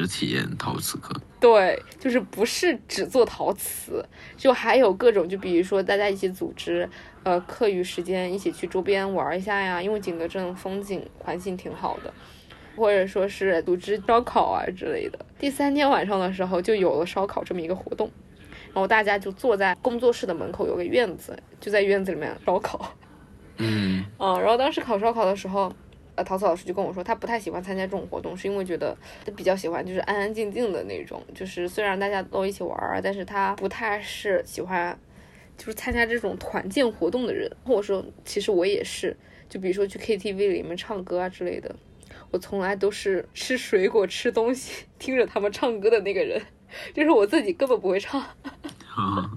[0.08, 1.14] 体验陶瓷课。
[1.40, 4.06] 对，就是不是只做陶瓷，
[4.38, 6.88] 就还有各种，就比如说大家一起组织，
[7.24, 12.14] 呃，课余时间一起去周边玩一下呀，因为景德镇风景环境挺好的，
[12.76, 15.18] 或者说是组织烧烤啊之类的。
[15.40, 18.12] 第三天晚上的时候就有了烧烤这么一个活动，
[18.66, 22.94] 然后大家就坐在工作室的门口有个院子，就在院子里面烧烤。
[23.58, 25.74] 嗯嗯，然后当时烤烧烤的时候，
[26.22, 34.96] 呃，陶瓷老师就跟我说，他不太喜欢参加这种活动，是因为觉得他比较喜欢就是安安静静的那种，就是虽然大家都一起玩儿，但是他不太是喜欢
[35.58, 37.52] 就是参加这种团建活动的人。
[37.66, 39.18] 或者说，其实我也是，
[39.50, 41.76] 就比如说去 KTV 里面唱歌啊之类的，
[42.30, 46.40] 我从来都是吃水果、吃东西，听着他们唱歌的那个人，
[46.94, 48.22] 就是我自己根本不会唱。
[48.96, 49.32] 啊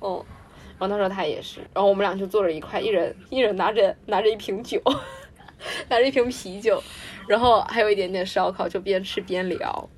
[0.00, 0.26] 哦，
[0.82, 4.82] 然后他说他也是，然后我们俩就坐着一块，一人一人拿着拿着一瓶酒，
[5.88, 6.82] 拿着一瓶啤酒，
[7.28, 9.88] 然后还有一点点烧烤，就边吃边聊。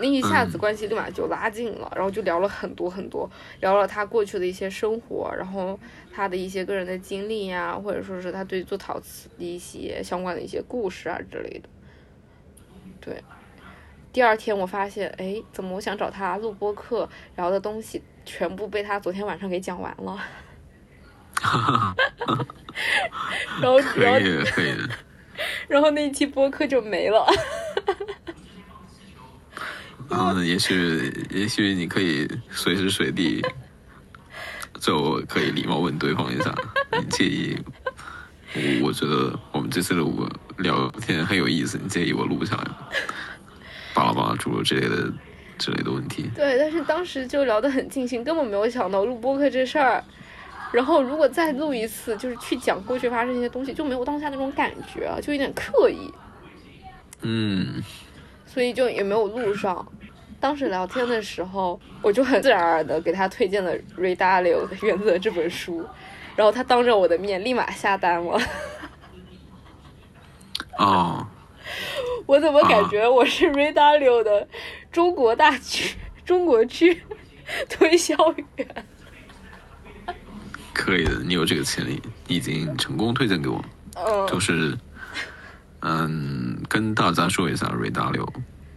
[0.00, 3.28] 那一下子关系立马就拉近了，然后就聊了很多很多，
[3.60, 5.78] 聊了他过去的一些生活，然后
[6.12, 11.68] 他的一些个人的经历呀、或者说是他对做陶瓷的一些相关的一些故事啊之类的。
[13.00, 13.22] 对，
[14.18, 20.18] 第二天我发现，哎，怎么我想找他录播课聊的东西，全部被他昨天晚上给讲完了。
[23.62, 24.88] 然后，可然后，以可以的。
[25.70, 27.24] 然后那一期播客就没了。
[30.10, 33.40] 嗯，也许也许你可以随时随地，
[34.80, 36.52] 就可以礼貌问对方一下，
[36.90, 37.56] 你介意？
[38.52, 40.02] 我我觉得我们这次的
[40.56, 42.78] 聊天很有意思，你介意我录下来吗？
[43.94, 45.12] 巴拉巴拉诸如之类的
[45.58, 46.30] 之类的问题。
[46.34, 50.02] 对，但是当时就聊得很尽兴，根本没有想到录播客这事儿。
[50.70, 56.12] 然后如果再录一次，就是去讲过去发生一些东西，就没有当下那种感觉啊，就有点刻意，
[57.22, 57.82] 嗯
[58.46, 59.86] 所以就也没有录上。
[60.40, 65.84] 当时聊天的时候，我就很自然而然的给他推荐了《Ray Dalio 的原则》这本书，
[66.36, 68.40] 然后他当着我的面立马下单了。
[70.78, 71.26] 哦，
[72.28, 74.46] 我怎么感觉我是 Ray Dalio 的
[74.92, 77.02] 中国大区中国区
[77.70, 78.14] 推销
[78.56, 78.84] 员？
[80.74, 83.64] 可以的，你有这个潜力，你已经成功推荐给我。
[83.94, 84.76] 嗯，就是，
[85.80, 88.30] 嗯，跟大家说一下《瑞达六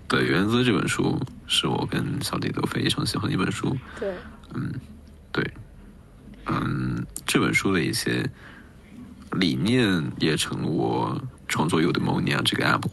[0.07, 3.75] 的原则》这本书，是我跟小弟都非常喜欢的一本书。
[3.99, 4.13] 对，
[4.53, 4.71] 嗯，
[5.33, 5.45] 对，
[6.45, 8.25] 嗯，这本书的一些
[9.33, 12.89] 理念也成了我创作《Udemoniya》这个 app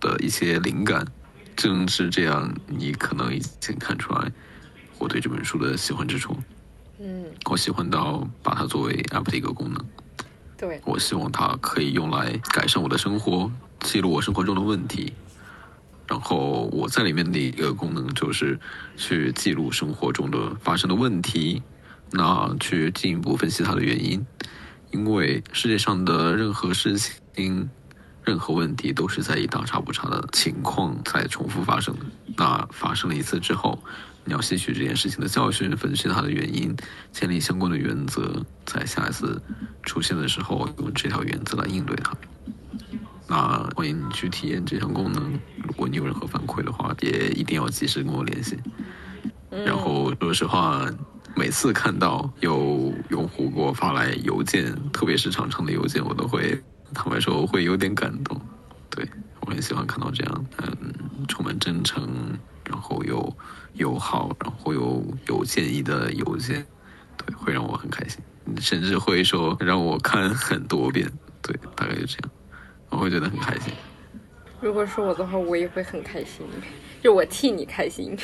[0.00, 1.06] 的一些灵感。
[1.56, 4.30] 正是这样，你可能已经看出来
[4.98, 6.36] 我对这本书的喜欢之处。
[7.00, 9.84] 嗯，我喜欢到把它作为 app 的一个功能。
[10.56, 15.12] 对，我希望它可以用来改善我的生活，记录我生活中的问题。
[16.06, 18.58] 然后我在里面的一个功能就是
[18.96, 21.62] 去记录生活中的发生的问题，
[22.10, 24.24] 那去进一步分析它的原因。
[24.90, 27.68] 因为世界上的任何事情、
[28.28, 31.96] 任何问题都是在以大差不差的情况在重复发生。
[32.36, 33.82] 那发生了一次之后，
[34.22, 36.76] 你要吸取这件事情的教训，分析它的原因，
[37.10, 39.40] 建立相关的原则，在下一次
[39.82, 42.12] 出现的时候用这条原则来应对它。
[43.26, 45.32] 那欢迎你去体验这项功能。
[45.66, 48.58] 如果你有任何反馈的话，也一定要及时跟我联系。
[49.50, 50.86] 然后说实话，
[51.34, 56.62] 每次看到有用户给我发来邮件，特别是长长的邮件，我都会
[56.94, 58.40] 坦白说我会有点感动。
[58.90, 59.08] 对
[59.42, 60.94] 我很喜欢看到这样，嗯，
[61.28, 63.36] 充满真诚，然后又
[63.74, 66.66] 友好，然后又有建议的邮件，
[67.16, 68.20] 对，会让我很开心，
[68.60, 71.10] 甚至会说让我看很多遍。
[71.42, 72.30] 对，大概就这样，
[72.88, 73.72] 我会觉得很开心。
[74.60, 76.44] 如果是我的话，我也会很开心，
[77.00, 78.18] 就我替你开心。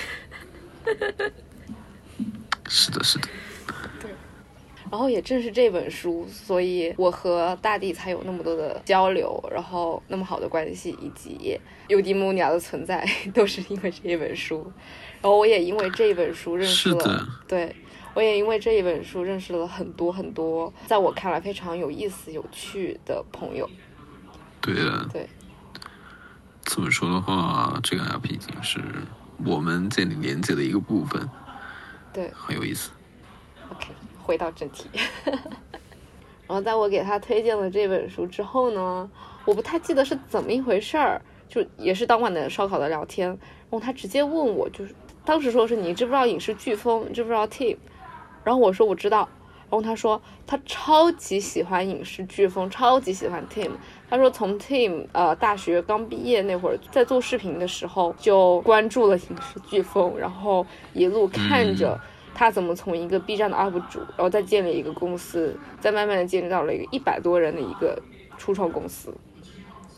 [2.68, 3.28] 是的，是的。
[4.94, 4.94] 对。
[4.94, 13.04] 然后也正是这本书，所以我和大地才有那么多的交流，然后那么好的关系，以及尤迪穆尼亚的存在，
[13.34, 14.62] 都是因为这一本书。
[15.20, 17.74] 然后我也因为这一本书认识了，对，
[18.14, 23.68] 我也因为这一本书认识了很多很多，在我看来非常有意思、有趣的朋友。
[24.60, 25.08] 对的。
[25.12, 25.28] 对。
[26.62, 28.80] 这么说的话，这个 app 已经是
[29.44, 31.28] 我们建立连接的一个部分。
[32.12, 32.30] 对。
[32.32, 32.90] 很有意思。
[34.24, 34.88] 回到正题。
[36.46, 39.10] 然后在我给他推荐了这本书之后呢，
[39.44, 43.38] 我不太记得是怎么一回事儿，就也是当晚的烧烤的聊天，然
[43.70, 47.78] 后他直接问我，就是当时说是你知不知道影视飓风，知不知道 Team？
[48.44, 49.26] 然后我说我知道，
[49.70, 53.70] 然后他说他超级喜欢影视飓风，超级喜欢 Team。
[54.10, 61.98] 他说从 Team 呃大学刚毕业那会儿，在做视频的时候就关注了影视飓风，然后一路看着。
[62.34, 67.96] 他怎么从一个 B 站的 UP 主，然后再建立一个公司，再慢慢的建立到了一个一百多人的一个
[68.36, 69.14] 初创公司，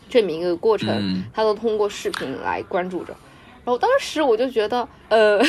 [0.09, 3.17] 这么一个过程，他都通过视频来关注着。
[3.65, 5.41] 然后当时我就觉得，呃，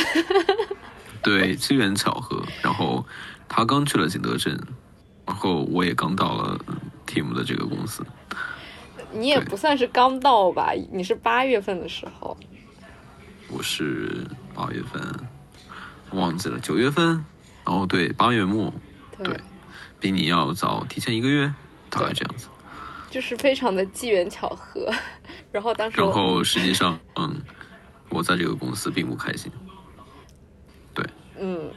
[1.21, 2.41] 对，机缘巧合。
[2.63, 3.05] 然后
[3.47, 4.59] 他刚去了景德镇，
[5.25, 6.57] 然后我也刚到了
[7.05, 8.03] Team 的这个公司。
[9.11, 10.73] 你也不算是刚到吧？
[10.91, 12.35] 你是八月份的时候。
[13.49, 15.01] 我是八月份。
[16.11, 17.25] 忘记了九月份，
[17.65, 18.73] 然后对，八月末，
[19.23, 19.39] 对，
[19.99, 21.53] 比你要早提前一个月，
[21.89, 22.47] 大概这样子，
[23.09, 24.91] 就是非常的机缘巧合。
[25.51, 27.41] 然后当时，然后实际上，嗯，
[28.09, 29.51] 我在这个公司并不开心，
[30.93, 31.05] 对，
[31.39, 31.69] 嗯，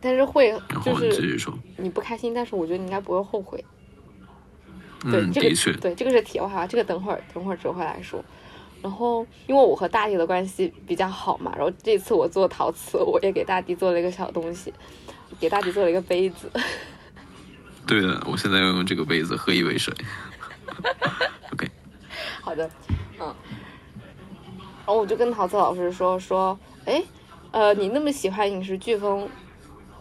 [0.00, 0.52] 但是会，
[0.84, 3.64] 就是你继续说，你不开心，但是我觉得你应该不会后悔，
[5.04, 8.24] 嗯，的确，对，这个是题外话，这个等会儿等会儿折回来说。
[8.80, 14.72] 然后，因为我和大地的关系比较好嘛，然后这次我做陶瓷，我也给大地做了一个小东西，
[15.40, 16.50] 给大地做了一个杯子。
[17.86, 19.92] 对的，我现在要用这个杯子喝一杯水。
[21.52, 21.68] OK。
[22.40, 22.70] 好的，
[23.18, 23.34] 嗯。
[24.86, 27.02] 然后我就跟陶瓷老师说说，哎，
[27.50, 29.28] 呃，你那么喜欢影视飓风，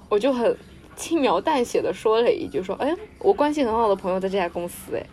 [0.07, 0.55] 我就很
[0.95, 5.05] 轻描淡写的说了一句说，哎，我关系很好的朋友在这家公司，哎。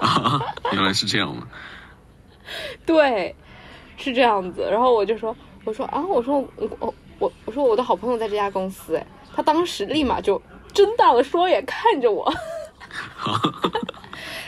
[0.00, 0.40] 啊，
[0.72, 1.46] 原来是这样吗？
[2.86, 3.34] 对，
[3.96, 4.68] 是这样子。
[4.70, 10.40] 然后我就说，我说啊，我说我我我我说我的好朋友在这家公司，哎，他当时立马就
[10.72, 12.32] 睁大了双眼看着我。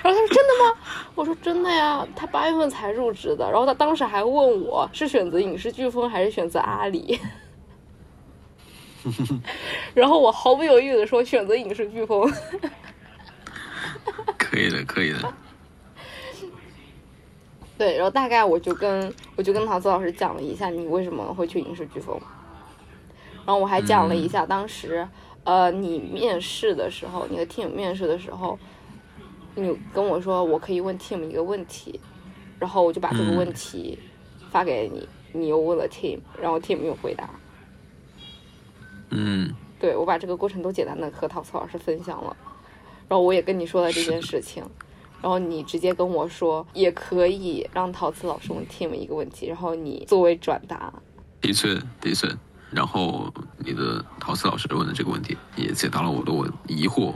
[0.02, 0.78] 然后他说真的吗？
[1.14, 3.44] 我说真的呀，他八月份才入职的。
[3.50, 7.20] 然后他当时还问我是选择影视飓风还是选择阿里。
[9.92, 12.32] 然后我毫不犹豫的说选择影视飓风。
[14.38, 15.34] 可以的，可以的。
[17.78, 22.20] 对，然后大概我就跟我就跟陶瓷老师讲了一下你为什么会去影视飓风，
[23.46, 25.08] 然后我还讲了一下当时
[25.44, 28.58] 呃你面试的时候，你的 team 面试的时候，
[29.54, 31.98] 你跟我说我可以问 team 一个问题，
[32.58, 33.98] 然后我就把这个问题
[34.50, 37.30] 发给你，你又问了 team，然后 team 又回答。
[39.08, 39.54] 嗯。
[39.78, 42.36] 对我把这个过程都简单的和陶瓷老师分享了，
[43.10, 44.62] 然后我也跟你说了这件事情，
[45.20, 50.92] 然后你直接跟我说也可以让陶瓷老师问 Tim 一个问题，然后你作为转达。
[51.40, 52.28] 的确的确。
[52.70, 57.12] 然后你的陶瓷老师问的这个问题也解答了我的我疑惑。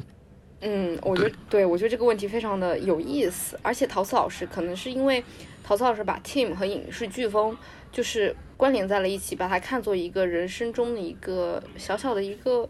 [0.62, 5.22] 嗯，我觉得对对我觉得这个问题非常的有意思，而且陶瓷老师可能是因为
[5.62, 7.56] 陶瓷老师把 Tim 和影视飓风
[7.92, 12.68] 就是关联在了一起，把它看作一个人生中的一个小小的一个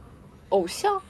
[0.50, 1.00] 偶像。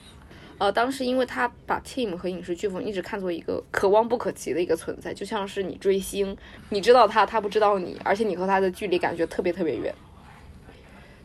[0.58, 6.36] 呃，当时因为他把 Team 和影视飓风一直看作一个可望不可及的一个存在，就像是你追星，
[6.68, 9.94] 你知道他，他不知道你，而且你和他的距离感觉特别特别远。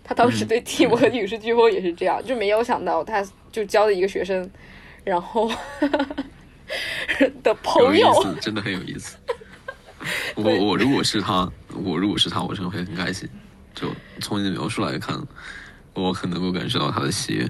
[0.04, 4.50] 他当时对 Team 和影视飓风也是这样，就没有想到他就教的一个学生，
[5.04, 5.50] 然后
[7.44, 9.18] 的朋友，真的很有意思。
[10.36, 11.48] 我我如果是他，
[11.84, 13.30] 我如果是他，我真的会很开心。
[13.76, 15.22] 就从你的描述来看，
[15.94, 17.48] 我很能够感受到他的喜悦。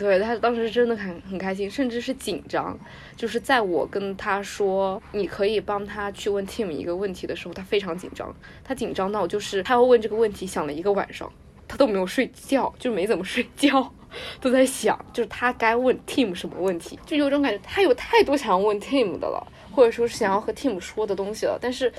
[0.00, 2.78] 对他当时真的很很开心，甚至是紧张。
[3.16, 8.34] 就是在我跟他说你可以帮他去问 Tim 一个问题的时候，他非常紧张。
[8.64, 11.30] 他紧张到就是他要问这个问题，想了一个晚上，
[11.68, 13.92] 他都没有睡觉，就没怎么睡觉，
[14.40, 21.92] 都在想，就是他该问 Tim 什么问题，就有种感觉他有太多想要问 Tim 的了，或者说是想要和 Tim 说的东西了，但是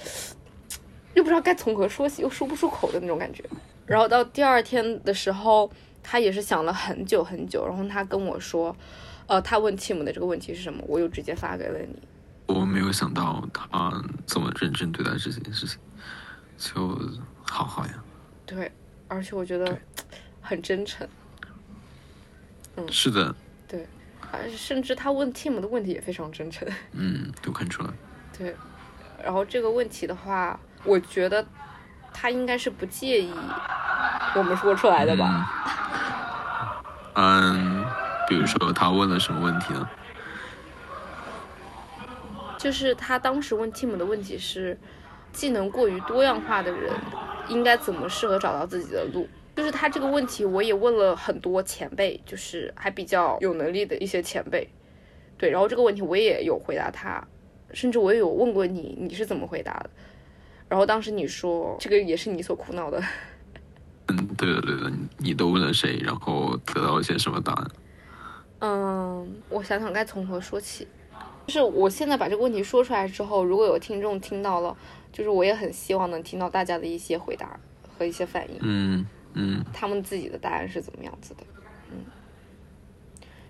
[1.14, 3.44] 又不知道该从何说起，又说不出口的那种感觉。
[3.86, 5.70] 然后到第二天的时候，
[6.04, 8.76] 他也是想了很久很久，然后他跟我说，
[9.28, 12.02] 呃，他问 Tim 的这个问题是什么，我又直接发给了你。
[12.48, 15.80] 我没有想到他这么认真对待这件事情，
[16.58, 17.00] 就
[17.44, 18.04] 好好呀。
[18.46, 18.70] 对，
[19.08, 19.80] 而且我觉得
[20.42, 21.08] 很真诚，
[22.76, 23.34] 嗯是的，
[23.68, 23.88] 对，
[24.32, 26.68] 而且甚至他问 Tim 的问题也非常真诚。
[26.92, 27.90] 嗯，都看出来。
[28.38, 28.54] 对，
[29.24, 31.48] 然后这个问题的话，我觉得
[32.14, 33.32] 他应该是不介意
[34.36, 35.48] 我们说出来的吧？
[37.16, 37.86] 嗯，
[38.28, 39.90] 比如说他问了什么问题呢？
[42.58, 44.78] 就是他当时问 Tim 的问题是，
[45.34, 46.94] 技能过于多样化的人
[47.48, 49.28] 应该怎么适合找到自己的路？
[49.56, 54.70] 就是他这个问题，我也问了很多前辈，就是还比较有能力的一些前辈，
[55.38, 57.22] 对，然后这个问题我也有回答他，
[57.74, 59.90] 甚至我也有问过你，你是怎么回答的？
[60.72, 63.04] 然后当时你说这个也是你所苦恼的，
[64.08, 67.72] 嗯，对的对的，你你都问了谁，然后得到一些什么答案？
[68.60, 70.88] 嗯，我想想该从何说起。
[71.46, 74.74] 就是我现在把这个问题说出来之后，如果有听众听到了，
[75.12, 77.60] 就是我也很希望能听到大家的一些回答
[77.98, 81.44] 和一些反应，嗯嗯他们自己的答案是怎么样子的。
[81.92, 82.06] 嗯，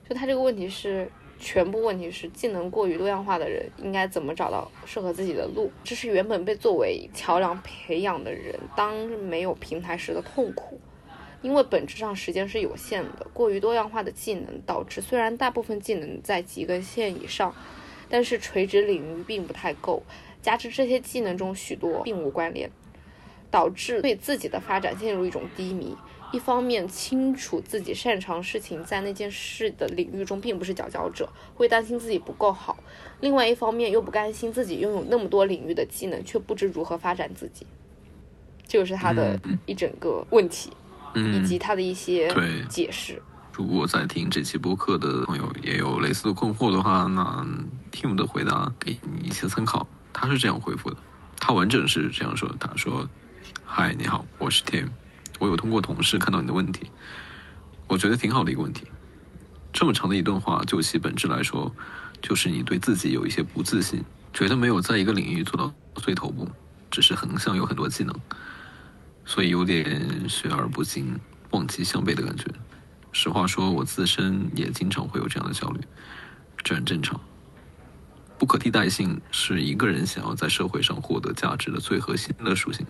[0.10, 1.08] 就他这个问题是
[1.42, 5.72] 全部问题是技能过于多样化的人应该怎么找到适合自己的路？
[5.84, 10.80] 这是原本被作为桥梁培养的人当没有平台时的痛苦。
[11.42, 17.56] 因为本质上时间是有限的，过于多样化的技能导致虽然大部分技能在及格线以上，
[18.08, 20.04] 但是垂直领域并不太够，
[20.44, 22.70] 加之这些技能中许多并无关联，
[23.50, 25.98] 导致对自己的发展陷入一种低迷。
[26.32, 32.76] 一方面清楚自己擅长事情在那件事的领域中并不是佼佼者，会担心自己不够好；
[33.20, 37.66] 另外一方面又不甘心自己拥有那么多领域的技能，却不知如何发展自己。
[38.68, 40.72] 这个是他的一整个问题。
[41.14, 42.34] 以嗯，及他的一些
[42.70, 43.22] 解释。
[43.52, 47.46] 如果在听这期播客的朋友也有类似的困惑的话，那
[47.92, 49.86] Tim 的回答给你一些参考。
[50.14, 50.96] 他是这样回复的，
[51.38, 53.06] 他完整是这样说的：他说
[53.66, 54.88] ：“嗨，你好，我是 Tim，
[55.42, 56.92] 我有通过同事看到你的问题，
[57.88, 58.86] 我觉得挺好的一个问题。
[59.74, 61.74] 这么长的一段话，就其本质来说，
[62.22, 66.48] 就是你对自己有一些不自信，觉得没有在一个领域做到最头部，
[66.92, 68.16] 只是横向有很多技能，
[69.26, 72.46] 所以有点学而不精、望其项背的感觉。
[73.12, 75.82] 实话说，我自身也经常会有这样的焦虑，
[76.64, 77.20] 这很正常。
[78.38, 82.86] 不可替代性是一个人想要在社会上获得价值的最核心的属性。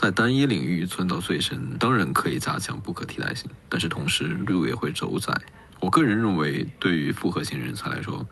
[0.00, 5.36] 在单一领域钻到最深，当然可以加强不可替代性，但是同时路也会走窄。
[5.80, 8.24] 我个人认为，对于复合型人才来说，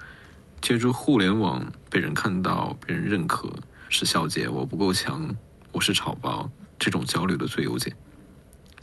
[0.61, 3.53] 借助互联网被人看到、被人认可，
[3.89, 5.29] 是消解我不够强、
[5.73, 6.49] 我是草包
[6.79, 7.93] 这种焦虑的最优解。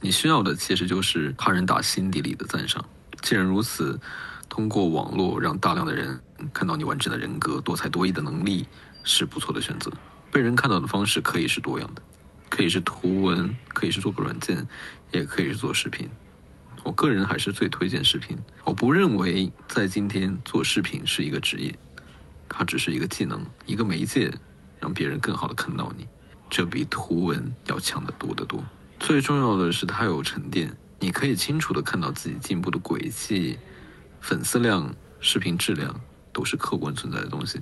[0.02, 2.84] 你需要的其实就是他人打心底里的赞赏。
[3.22, 3.98] 既然如此，
[4.50, 6.20] 通过网络让大量的人
[6.54, 8.68] 看到你完整的人格、多才多艺的能力
[9.06, 9.90] 是不错的选择。
[10.30, 12.02] 被人看到的方式可以是多样的，
[12.54, 14.68] 可以是图文，可以是做个软件，
[15.12, 16.08] 也可以是做视频。
[16.84, 18.38] 我个人还是最推荐视频。
[18.64, 21.74] 我不认为在今天做视频是一个职业，
[22.47, 24.32] 它只是一个技能，一个媒介，
[24.80, 26.08] 让别人更好的看到你，
[26.47, 28.64] 这比图文要强得多得多。
[28.99, 33.58] 最重要的是，它有沉淀，你可以清楚的看到自己进步的轨迹，
[34.22, 35.99] 粉丝量、视频质量
[36.32, 37.60] 都是客观存在的东西，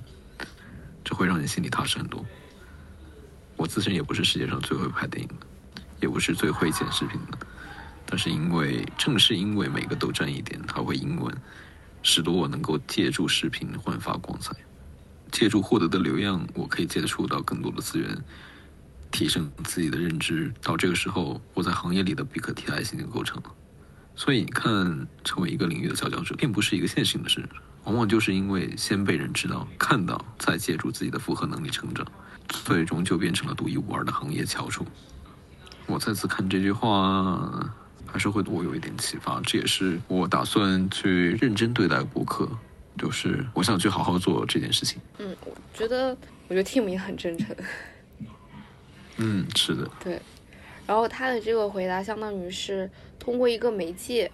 [1.02, 2.22] 这会让你心里踏实很多。
[3.56, 5.46] 我自身也不是世界上最会拍电影的，
[6.00, 7.38] 也不是最会剪视频的，
[8.06, 11.34] 但是因为正是因为每个都占一点，它会英文，
[12.02, 14.54] 使得我能够借助视频焕发光彩。
[15.30, 18.22] 借助获得的流量，我可以接触到更多的资源，
[19.10, 20.52] 提升自己的认知。
[20.60, 23.54] 到这个时候，我在行业里的不可替代性就构成了。
[24.14, 27.48] 所以你看，成为一个领域的佼佼者，并不是一个线性的事，
[27.84, 32.06] 往往就是因为先被人知道、看到，再借助自己的复合能力成长，
[32.48, 34.86] 最终就变成了独一无二的行业翘楚。
[35.86, 37.70] 我再次看这句话，
[38.06, 39.40] 还是会对我有一点启发。
[39.42, 42.48] 这也是我打算去认真对待博客。
[42.98, 45.00] 就是我想去好好做这件事情。
[45.18, 46.14] 嗯，我觉得，
[46.46, 47.56] 我觉得 Tim 也很真诚。
[49.16, 49.90] 嗯，是的。
[50.04, 50.20] 对，
[50.86, 54.30] 然后他的这个回答相当于是通过一个媒介，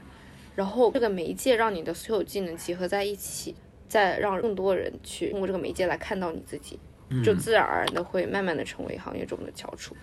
[0.59, 3.54] 然后这个媒介让你的所有技能集合在一起，
[3.88, 6.76] 再让更多人去通过这个媒介来看到你自己，
[7.22, 9.94] 就自然而然的会慢慢的成为行业中的翘楚。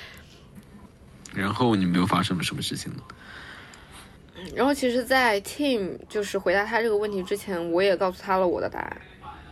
[1.33, 3.03] 然后你们又发生了什么事情呢？
[4.55, 9.01] 然后其实，在 Tim 就是回答他这个问题之前，我也告诉他了我的答案。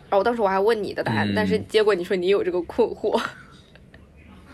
[0.09, 3.21] 然后当时我还问你的答案，但是结果你说你有这个困惑。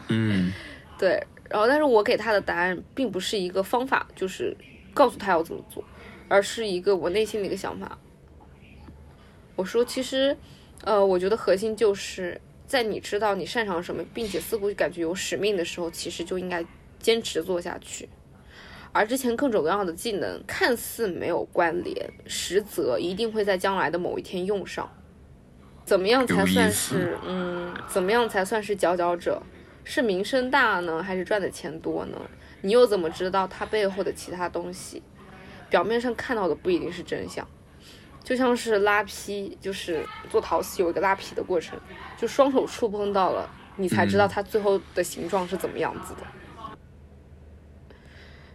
[0.07, 0.51] 嗯，
[0.97, 1.23] 对。
[1.47, 4.57] 然后，但是我给他的答案并不是一个方法，就是
[4.95, 5.83] 告诉他要怎么做，
[6.29, 7.97] 而是一个我内心的一个想法。
[9.57, 10.37] 我说，其实，
[10.85, 16.63] 呃，我觉得核心就是在你知道你擅长什么，并且似乎感觉有使命的时候，其实就应该
[16.97, 18.07] 坚持做下去。
[18.91, 24.89] 而之前各种各样的技能看似没有关联，实则一定会在将来的某一天用上。
[25.83, 27.73] 怎么样才算是嗯？
[27.87, 29.41] 怎么样才算是佼佼者？
[29.83, 32.17] 是名声大呢，还是赚的钱多呢？
[32.61, 35.01] 你又怎么知道它背后的其他东西？
[35.69, 37.47] 表面上看到的不一定是真相。
[38.23, 41.79] 就像是拉坯，就是做陶瓷有一个拉坯的过程，
[42.17, 46.21] 就双手触碰到了，你才知道它最后的形状是怎么样子的。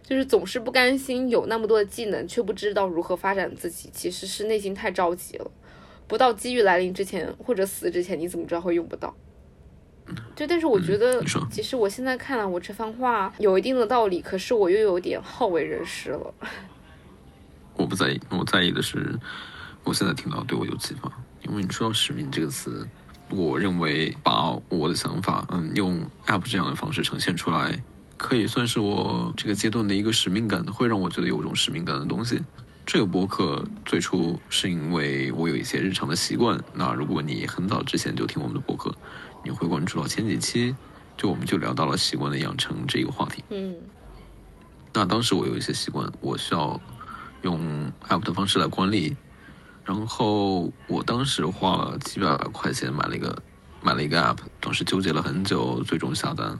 [0.01, 5.51] 就是总是不甘心有那么多的技能，却不知道如何发展自己，其实是内心太着急了。
[6.07, 9.13] 不到机遇来临之前，或者死之前，你怎么知道会用不到？
[10.35, 16.33] 就但是我觉得，其实我现在看了我这番话有一定的道理，可是我又有点好为人师了。
[17.75, 19.17] 我不在意，我在意的是，
[19.83, 21.11] 我现在听到对我有启发。
[21.43, 22.87] 因为你说到使命这个词，
[23.29, 27.83] 我认为把我的想法，嗯，用 app 这样的方式呈现出来。
[28.17, 32.41] 可以算是我这个阶段的一个使命感，会让我觉得有种使命感的东西。
[32.85, 36.63] 这个博客最初是因为我有一些日常的习惯。
[36.73, 38.95] 那如果你很早之前就听我们的博客，
[39.43, 40.73] 你会关注到前几期，
[41.17, 43.43] 就我们就聊到了习惯的养成这个话题。
[43.49, 43.75] 嗯。
[44.93, 46.79] 那当时我有一些习惯，我需要
[47.45, 49.15] 用 app 的方式来管理。
[49.83, 53.37] 然后我当时花了几百块钱买了一个
[53.83, 56.57] 买了一个 app，当时纠结了很久，最终下单。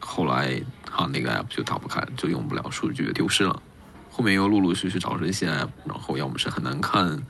[0.00, 3.62] 后来，哈，那个 app 就打不开，就用不了，数据丢失了。
[4.10, 7.24] 后面又陆陆续续找了一些 app，然后要么是很难看，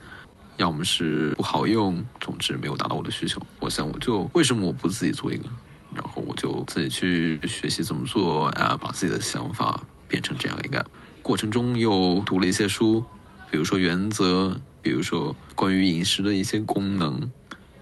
[0.57, 3.39] 要么是不好用，总之没有达到我的需求。
[3.59, 5.47] 我想，我就为什么我不自己做一个？
[5.93, 10.87] 然后我就自己去学习怎么做，啊，把自己的想法变成这样一个 App。
[11.23, 13.03] 过程中又读了一些书，
[13.49, 17.31] 比如说原则，比如说关于饮食的一些功能。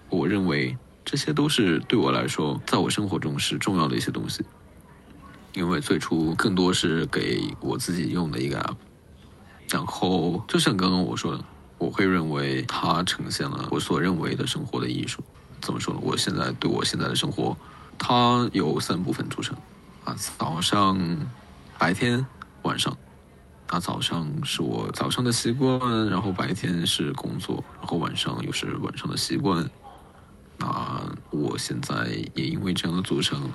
[0.08, 4.44] 我认为这些都是对我来说，在我生活中是重要的一些东西。
[5.54, 8.76] 因为最初更多是给我自己用的一个 app，
[9.68, 11.44] 然后就像刚刚我说的，
[11.78, 15.20] 我会认为它呈现了我所认为的生活的艺术。
[15.60, 16.00] 怎么说呢？
[16.00, 17.56] 我现在对我现在的生活，
[17.98, 19.56] 它有三部分组成
[20.04, 20.96] 啊，早上、
[21.76, 22.24] 白天、
[22.62, 22.96] 晚上。
[23.70, 29.68] 那早上是我早上的习惯，然后白天是工作，然后晚上又是晚上的习惯。
[30.58, 33.50] 那我现在也因为这样的组成。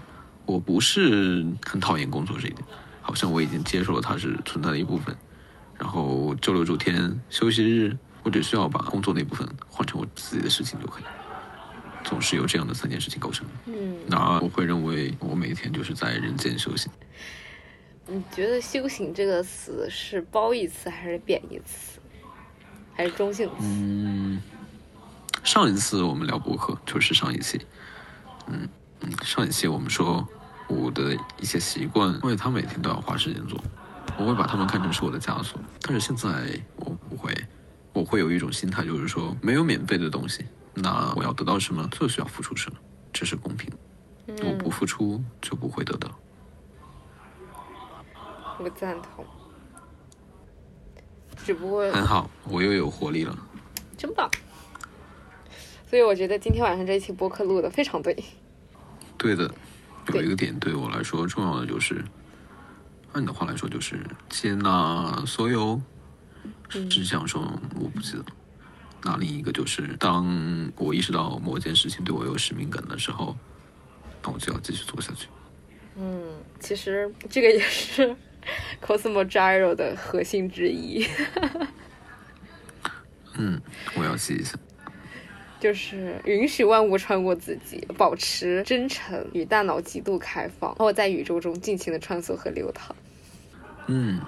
[0.45, 2.66] 我不是很讨厌工作这一点，
[3.01, 5.14] 好像我已经接受了它是存在的一部分。
[5.78, 11.03] 然后周六、周天休息日，我只需要把工作那部分换成我自己的事情就可以。
[12.05, 13.45] 总是由这样的三件事情构成。
[13.66, 16.89] 嗯，那我会认为我每天就是在人间修行。
[18.08, 21.99] 你觉得“修行”这个词是褒义词还是贬义词，
[22.95, 23.55] 还是中性词？
[23.62, 24.41] 嗯，
[25.43, 27.62] 上一次我们聊博客就是上一期，
[28.47, 28.68] 嗯
[29.01, 30.28] 嗯，上一期我们说。
[30.70, 33.58] 我的一些习惯，因为他每天都要花时间做，
[34.18, 35.58] 我会把他们看成是我的枷锁。
[35.82, 36.30] 但是现在
[36.76, 37.34] 我不会，
[37.93, 42.78] 我会有一种心态，就是说没有免费的东西，那我要得到什么，就需要付出什么，
[43.14, 43.72] 这是公平。
[44.43, 46.14] 我不付出就不会得到。
[48.60, 49.26] 我赞同。
[51.45, 53.38] 只不过很好，我又有活力了。
[53.97, 54.30] 真棒。
[55.89, 58.14] 所以我觉得今天晚上这一期播客录的非常对。
[59.18, 59.49] 对的，
[60.14, 62.03] 有一个点对我来说重要的就是，
[63.14, 65.82] 按你的话来说就是接纳所有，
[66.70, 67.41] 只想说
[67.80, 68.26] 我不记得。
[69.03, 73.38] 那另一个就是，当我意识到某件事情对我有使命感的时候，
[74.24, 75.28] 那我就要继续做下去。
[75.99, 78.15] 嗯，其实这个也是
[78.81, 81.05] Cosmo Gyro 的核心之一，
[83.35, 83.59] 嗯，
[83.95, 84.57] 我要记一下。
[85.59, 92.95] 就是允许万物穿过自己，保持真诚与大脑极度开放，然后在宇宙中尽情的穿梭和流淌。
[93.87, 94.21] 嗯，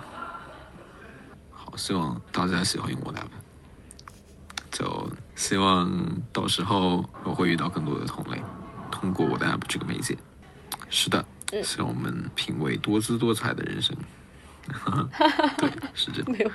[1.52, 3.30] 好，希望大家喜欢用我的 app，
[4.72, 8.42] 就希望到时候我会遇到更多的同类，
[8.92, 10.18] 通过我的 app 这个媒介。
[10.90, 11.24] 是的，
[11.64, 13.96] 希望我们品味多姿多彩的人生。
[15.58, 16.32] 对，是这样。
[16.32, 16.52] 没有，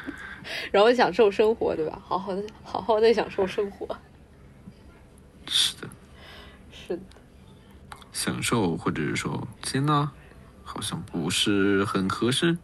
[0.70, 2.00] 然后享受生活，对吧？
[2.04, 3.96] 好好的，好好的享受生活。
[5.48, 5.88] 是的，
[6.70, 7.02] 是的，
[8.12, 10.08] 享受或者是说接纳，
[10.62, 12.56] 好像不是很合适，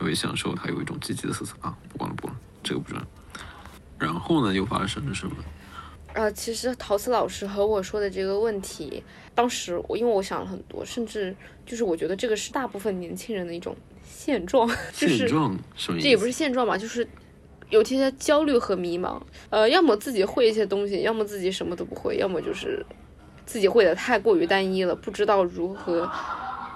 [0.00, 1.76] 因为享受它有一种积极的色彩啊。
[1.88, 3.06] 不管了，不管了，这个不重要。
[3.98, 5.34] 然后呢，又发生了什么？
[6.14, 9.02] 呃，其实陶瓷老师和我说的这个问题，
[9.34, 11.34] 当时我因为我想了很多，甚至
[11.66, 16.04] 就是我觉得这个是大部分年轻人的一种现状，就是现状什么意思？
[16.04, 17.06] 这也不是现状吧，就是
[17.68, 19.20] 有些焦虑和迷茫。
[19.50, 22.86] 呃，要么自己会一些东西，要么自己什么都不会，要么就是
[23.44, 26.08] 自己会的太过于单一了，不知道如何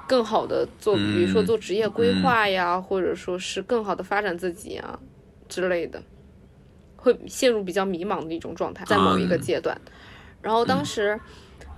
[0.08, 4.98] 更好的做，比如说做职业规划呀，或者说是更好的发展自己啊
[5.48, 6.02] 之类的，
[6.98, 9.80] 会陷入比较迷茫的一种状态，在某一个阶段。
[10.42, 11.18] 然后当时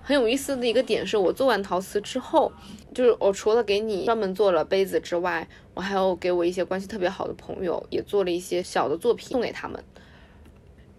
[0.03, 2.51] 很有意思的一个点是我做完陶瓷之后，
[2.95, 9.83] 就是我除了给你专门做了杯子之外，我还有给我一些关系特别好的朋友也做了一些小的作品送给他们。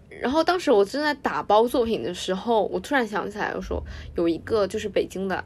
[0.08, 3.82] 然后当时我正在打包作品的时候，我突然想起来，我说
[4.16, 5.44] 有一个就是北京的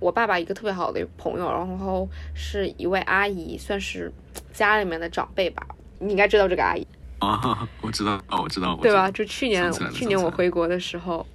[0.00, 4.12] 我爸爸一个特别好的朋友，然后是一位阿姨，算是
[4.52, 5.64] 家里面的长辈吧，
[6.00, 6.86] 你应该知道这个阿姨。
[7.28, 9.10] 啊，我知道，我知道，我知道对吧？
[9.10, 11.26] 就去年去年我回国的时候，哦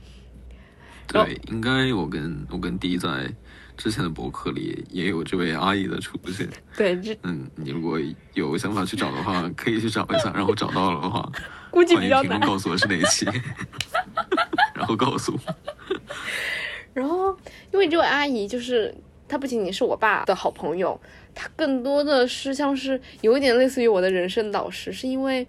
[1.08, 3.32] 对，应该我跟我跟迪在
[3.78, 6.48] 之前的博客里也有这位阿姨的出现。
[6.76, 7.98] 对，这嗯，你如果
[8.34, 11.32] 有想法去找的话，可以去找一下， 然后找到了的话，
[11.72, 12.40] 估计比较难。
[12.42, 13.26] 告诉我是哪一期，
[14.76, 15.56] 然后告诉我。
[16.94, 17.38] 然后，
[17.72, 18.94] 因为这位阿姨就是
[19.28, 21.00] 她，不仅仅是我爸的好朋友，
[21.36, 25.46] 她更多的是像是有一点类似于我的人生导师，是因为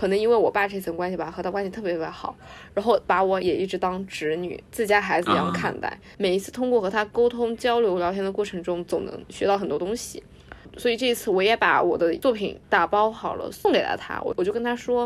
[0.00, 2.34] 可能因为我爸这层关系吧，和他关系特别特别好，
[2.72, 6.00] 然后把我也一直当侄女、自家孩子一样看待。
[6.16, 10.22] 每一次通过和他沟通、交流、聊天的过程中，总能学到很多东西。
[10.78, 15.02] 所以这一次我也把我的作品打包好了送给了他，我我就跟他说，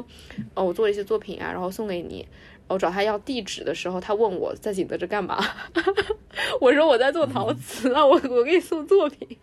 [0.55, 2.25] 哦，我做了一些作品啊，然后送给你。
[2.69, 5.45] 我找他要地址的时候，他问我在景德镇干嘛，
[6.63, 9.37] 我说我在做陶瓷啊， 我我给你送作品。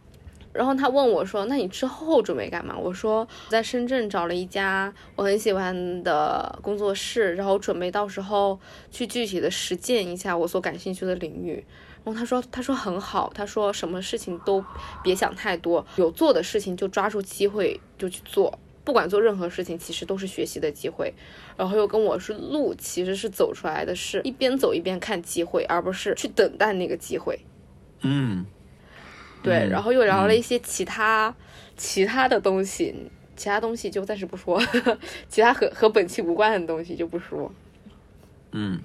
[0.54, 11.64] 然后他问我说：“那你之后准备干嘛？”我说：“在深圳找了一家我很喜欢的工作室，然后准备到时候去具体的实践一下我所感兴趣的领域。”
[12.04, 14.64] 然后他说：“他说很好，他说什么事情都
[15.04, 21.14] 别想太多，有做的事情就抓住机会就去做，不管做任何事情，其实都是学习的机会。”
[21.56, 27.40] 然后又跟我说，路其实是走出来的，是一边走一边看机会，而不是去等待那个机会。
[28.02, 28.44] 嗯，
[29.44, 31.34] 对，嗯然后又聊了一些其他、
[31.76, 32.94] 其他的东西，
[33.36, 34.62] 其他东西就暂时不说，
[35.28, 37.52] 其他和和本期无关的东西就不说。
[38.52, 38.80] 嗯，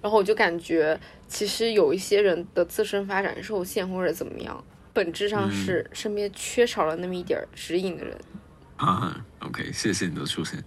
[0.00, 4.62] 然后我就感觉，其实有一些人的自身发展受限或者怎么样，
[4.92, 8.16] 本质上是身边缺少了那么一点指引的人。
[8.76, 10.62] 啊，OK，谢谢你的出现。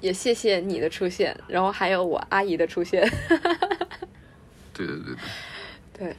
[0.00, 3.02] 也谢谢你的出现，然后还有我阿姨的出现。
[4.72, 5.14] 对对对
[5.92, 6.16] 对，对，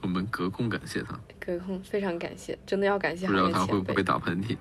[0.00, 4.02] 我们隔空感谢他，隔空非常感谢，真的要感谢不知道他会不会。
[4.04, 4.56] 打喷嚏。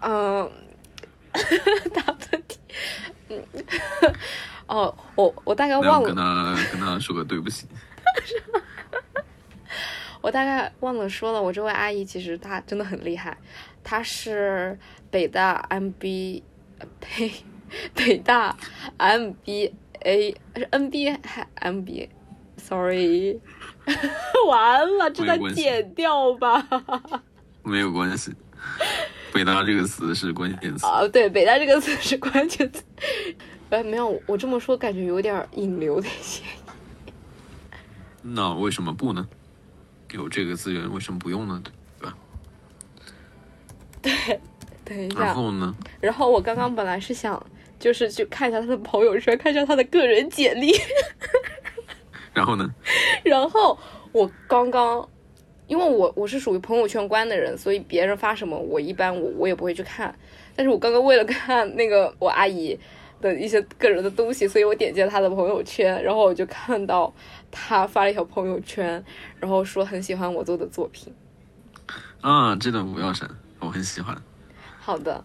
[0.00, 0.50] 嗯，
[1.92, 2.56] 打喷嚏。
[3.28, 3.42] 嗯，
[4.66, 7.66] 哦，我我大概忘了跟他跟他说个对不起。
[10.20, 13.36] 我大概忘了说了，我这位阿姨其实她真的很厉害，
[13.82, 14.78] 她是
[15.10, 16.42] 北大 MB，
[16.78, 17.30] 呃呸，
[17.94, 18.56] 北大
[18.96, 19.72] MBA
[20.56, 21.46] 是 NBA 还
[22.64, 23.38] MBA，sorry，
[24.48, 26.66] 完了，这再没有关系剪掉吧。
[27.62, 28.32] 没有关系，
[29.32, 30.86] 北大这个词是关键词。
[30.86, 32.82] 啊，对，北大这个词是关键词。
[33.70, 37.10] 哎，没有，我这么说感觉有点引流的嫌疑。
[38.22, 39.26] 那为什么不呢？
[40.12, 41.60] 有这个资源，为什么不用呢？
[41.98, 42.16] 对吧？
[44.00, 44.40] 对，
[44.84, 45.74] 等一下然，后呢？
[46.00, 47.44] 然后我刚刚本来是想
[47.80, 50.72] 就是去看一下他的朋友圈，看一下他的个人简历，
[52.34, 52.68] 然后呢？
[53.24, 53.78] 然后
[54.12, 55.08] 我刚刚，
[55.66, 60.14] 因为我我是属于朋友圈关的人，所以别人发什么我一般我我也不会去看。
[60.56, 62.78] 但是我刚刚为了看那个 我阿姨
[63.20, 67.12] 的一些个人的东西，所以我点击了她的朋友圈，然后我就看到
[67.50, 69.02] 她发了一条朋友圈，
[69.40, 71.12] 然后说很喜欢我做的作品。
[72.20, 73.28] 啊，这段不要删，
[73.60, 74.16] 我很喜欢。
[74.78, 75.24] 好的，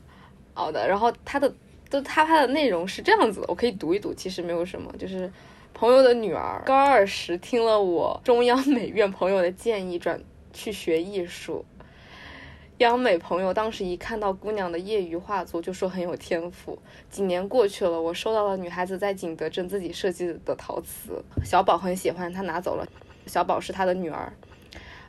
[0.54, 0.88] 好的。
[0.88, 1.54] 然后他的，
[1.90, 5.32] 就他他的内容是这样子的，我可以读一读，其实没有什么，就是
[5.80, 10.22] 朋友的女儿高二时听了我中央美院朋友的建议，转
[10.52, 11.64] 去学艺术。
[12.80, 16.78] 央美朋友当时一看到姑娘的业余画作，就说很有天赋。
[17.10, 22.86] 几年过去了，我收到了女孩子在景德镇自己设计的陶瓷，小宝很喜欢，他拿走了。
[23.26, 24.34] 小宝是他的女儿，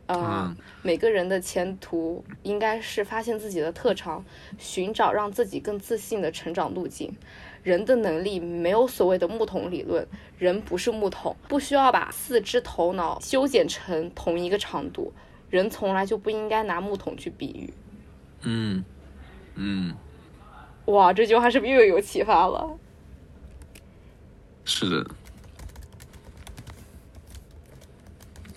[0.07, 4.25] 呃，嗯每个人的前途应该是发现自己的特长，
[4.57, 7.17] 寻找让自己更自信的成长路径。
[7.63, 10.07] 人的能力没有所谓的木桶理论，
[10.39, 15.13] 人不是木桶，不需要把四肢头脑修剪成同一个长度。
[15.51, 17.75] 人从来就不应该拿木桶去比喻。
[18.43, 18.85] 嗯
[19.57, 19.95] 嗯，
[20.87, 22.79] 哇，这句话是不是又有启发了？
[24.65, 25.11] 是的，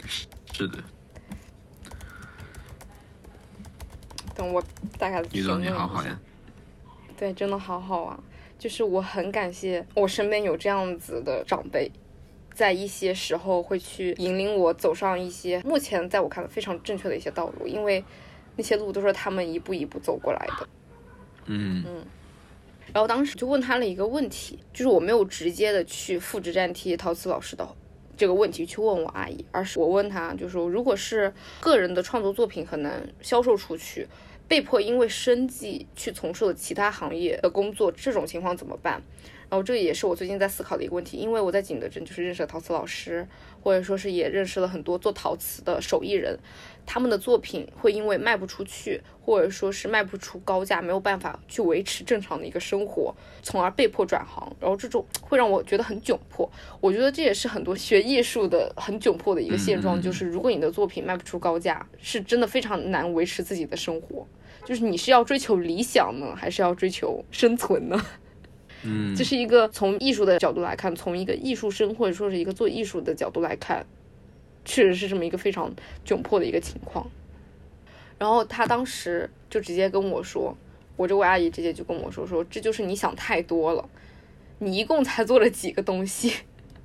[0.06, 0.78] 是是的。
[4.36, 4.64] 等我
[4.98, 6.20] 大概遇到你好好呀。
[7.18, 8.20] 对，真的好好啊！
[8.64, 11.92] 就是我很感谢我身边有这样子的长辈，
[12.54, 18.02] 在一些时候会去引领我走上一些目前在我看来非常正确的一些道路，因为
[18.56, 20.70] 那些路都是他们一步一步走过来的。
[21.48, 21.84] 嗯
[22.94, 27.68] 然后当时就问他了一个问题，就是我没有直接的去复制粘贴陶瓷老师的
[28.16, 34.08] 这个问题去问我阿姨，而是我问他，就是说如果是个人的创作作品很难销售出去，
[34.54, 39.02] 被迫因为生计去从事了其他行业的工作，这种情况怎么办？
[39.50, 43.28] 然后这个也是我最近在思考的一个问题，因为我在景德镇就是认识了陶瓷老师，
[43.64, 46.38] 或者说是也认识了很多做陶瓷的手艺人，
[46.86, 54.56] 他们的作品会因为卖不出去，或者说是卖不出高价，没有办法去维持正常的一个生活，从而被迫转行。
[54.60, 56.48] 然后这种会让我觉得很窘迫。
[56.80, 64.28] 我觉得这也是很多学艺术的很窘迫的一个现状，就是如果你的作品卖不出高价，是真的非常难维持自己的生活。
[64.66, 68.06] 就是你是要追求理想呢，还是要追求生存呢？
[68.84, 73.86] 嗯，这是一个从艺术的角度来看，从一个艺术生或者说是一个做艺术的角度来看，
[74.66, 75.74] 确实是这么一个非常
[76.06, 77.10] 窘迫的一个情况。
[78.18, 80.56] 然后他当时就直接跟我说，
[80.96, 83.90] 我这位阿姨直接就跟我说说，这就是你想太多了，
[84.60, 86.34] 你一共才做了几个东西，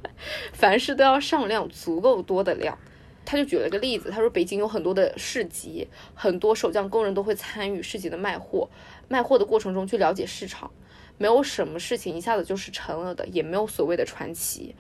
[0.53, 2.77] 凡事都要上量，足够多的量。
[3.31, 8.71] 他就举了个例子，他说北京有很多的市集，很多手匠工人都会参与市集的卖货，
[9.07, 10.71] 卖货的过程中去了解市场。
[11.19, 14.75] 没有什么事情一下子就是成了的，也没有所谓的传奇。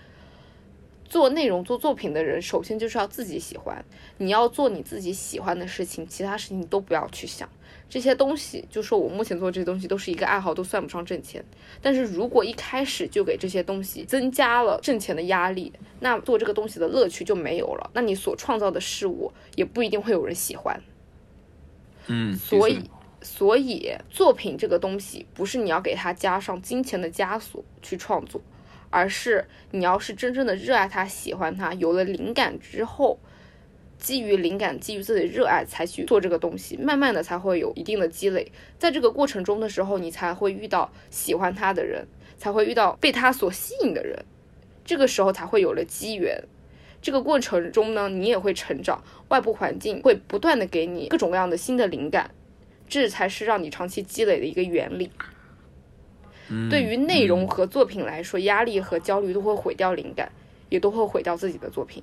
[1.04, 3.84] 做内容、做作品的人，首先就是要自己喜欢。
[4.16, 7.46] 你要做你自己喜欢的事情，其他事情都不要去想。
[7.88, 11.42] 这些东西，就说我目前做这些东西都是一个爱好，都算不上挣钱。
[11.80, 17.90] 但是如果一开始就给这些东西增加了挣钱的压力，那做这个东西的乐趣就没有了。
[17.94, 20.82] 那你所创造的事物也不一定会有人喜欢。
[22.08, 22.90] 嗯，所以，
[23.22, 28.40] 所以作品这个东西不是你要给它加上金钱的枷锁去创作，
[28.90, 33.18] 而是你要是真正的热爱它、喜欢它，有了灵感之后，
[33.98, 38.50] 基于灵感、基于自己的热爱才去做这个东西，慢慢的才会有一定的积累。
[38.78, 42.06] 在这个过程中的时候，你才会遇到喜欢他的人，
[42.38, 44.24] 才会遇到被他所吸引的人，
[44.84, 46.42] 这个时候才会有了机缘。
[47.00, 52.30] 这个过程中呢，你也会成长，外部环境会不断的给你各种各样的新的灵感，
[52.88, 55.10] 这才是让你长期积累的一个原理。
[56.50, 60.32] 嗯对于内容和作品来说，压力和焦虑都会毁掉灵感，
[60.70, 62.02] 也都会毁掉自己的作品。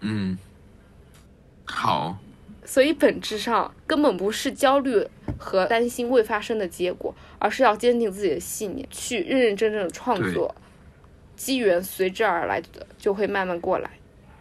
[0.00, 0.38] 嗯，
[1.70, 2.16] 好，
[2.64, 5.06] 所以本质上根本不是焦虑
[5.38, 10.54] 和担心未发生的结果，而是要坚定自己的信念，去认认真真的创作，
[11.36, 13.90] 机缘随之而来的就会慢慢过来。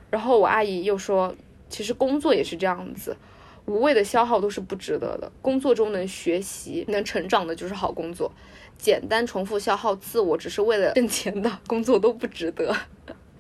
[0.10, 1.36] 然后我阿姨又说，
[1.70, 3.16] 其实工作也是这样子，
[3.66, 5.30] 无谓的消耗都是不值得的。
[5.42, 8.32] 工作中能学习、能成长的就是好工作，
[8.78, 12.74] 简单重复消耗自我只是为了挣钱的工作都不值得。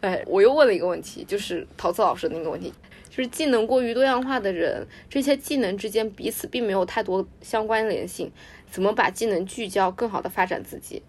[0.01, 2.71] 哎，我又问了一个问题，就是陶瓷老师的那个问题，
[3.17, 8.31] 就是技能过于多样化的人，这些技能之间彼此并没有太多相关联性，
[8.69, 11.01] 怎么把技能聚焦，更好的发展自己？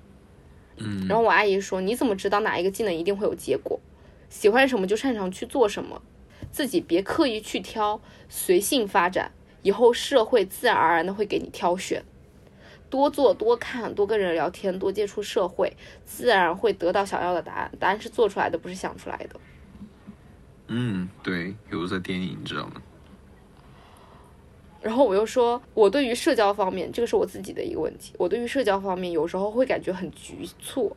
[0.79, 3.79] 嗯，然后我阿姨说：“你怎么知道哪一个技能一定会有结果？
[4.31, 6.01] 喜欢什么就擅长去做什么，
[6.51, 8.01] 自己别刻意去挑，
[8.31, 9.31] 随性发展，
[9.61, 12.03] 以后社会自然而然的会给你挑选。
[12.89, 15.71] 多做多看，多跟人聊天，多接触社会，
[16.07, 17.71] 自然会得到想要的答案。
[17.79, 19.39] 答案是做出来的，不是想出来的。”
[20.69, 22.83] 嗯，对，有在电影，你知道吗？
[24.81, 28.15] 然后我又说，我对于社交方面，这个是我自己的一个问题。
[28.17, 30.95] 我对于社交方面，有时候会感觉很局促，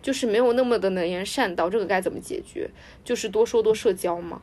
[0.00, 1.68] 就是没有那么的能言善道。
[1.68, 2.70] 这个该怎么解决？
[3.02, 4.40] 就是多说多社交吗？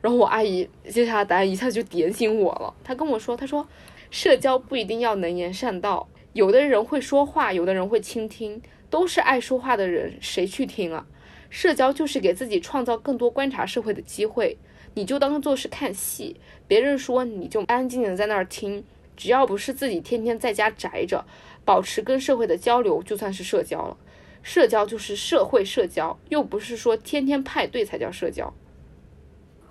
[0.00, 2.74] 然后我阿姨接下来答案一下就点醒我了。
[2.82, 3.68] 她跟我说，她说，
[4.10, 11.06] 社交不一定要能言善道，有的人会说话，有的人会倾听，都是爱说话的人，谁去听啊？
[11.50, 14.56] 社交就是给自己创造更多观察社会的机会。
[14.94, 18.82] 你就当做是看戏，别人说你就安安静静在那儿听，
[19.16, 21.24] 只要不是自己天天在家宅着，
[21.64, 23.96] 保持跟社会的交流，就算是社交了。
[24.42, 28.52] 社交就是社会社交，又不是说天天派对才叫社交。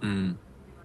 [0.02, 0.38] 嗯，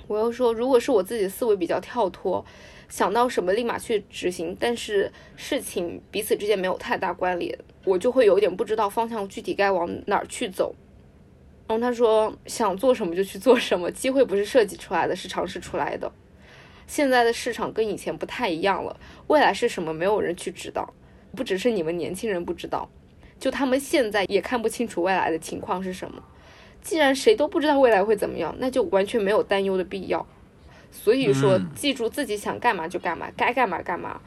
[0.09, 2.45] 我又说，如果是我自己思维比较跳脱，
[2.89, 10.75] 想到什么立马去执行，但是事情彼此之间没有太大关联，我就会有点不知道方向，具体该往哪儿去走。
[11.67, 16.13] 然后他说：“想做什么就去做什么，机会不是设计出来的，是尝试出来的。
[16.87, 18.95] 现在的市场跟以前不太一样了，
[19.29, 20.93] 未来是什么，没有人去知道。
[21.35, 22.89] 不只是你们年轻人不知道，
[23.41, 26.23] 就他们现在也看不清楚未来的情况是什么。
[26.83, 30.27] 既然谁都不知道未来会怎么样，那就完全没有担忧的必要。
[30.93, 34.21] 所以说，记住自己想干嘛就干嘛，该干嘛干嘛。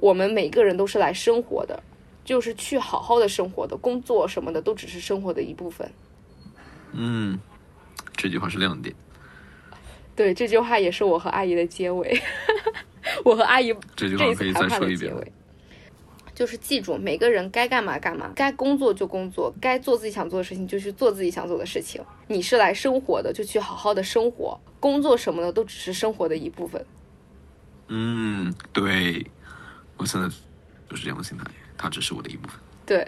[0.00, 1.80] 我们每个人都是来生活的，
[2.24, 5.88] 就是去好好的生活的，工作什么的都只是生活的一部分。”
[6.92, 7.38] 嗯，
[8.16, 8.94] 这句话是亮点。
[10.16, 12.20] 对，这句话也是我和阿姨的结尾。
[13.24, 15.14] 我和阿姨这句话可以再说一遍。
[16.34, 22.02] 就是记住，每个人该干嘛干嘛，该工作就工作，该做自己想做的事情就去做自己想做的事情。
[22.28, 24.58] 你是来生活的，就去好好的生活。
[24.78, 26.82] 工作什么的都只是生活的一部分。
[27.88, 29.26] 嗯，对，
[29.98, 30.26] 我现在
[30.88, 31.44] 就是这样的心态，
[31.76, 32.58] 它只是我的一部分。
[32.86, 33.06] 对，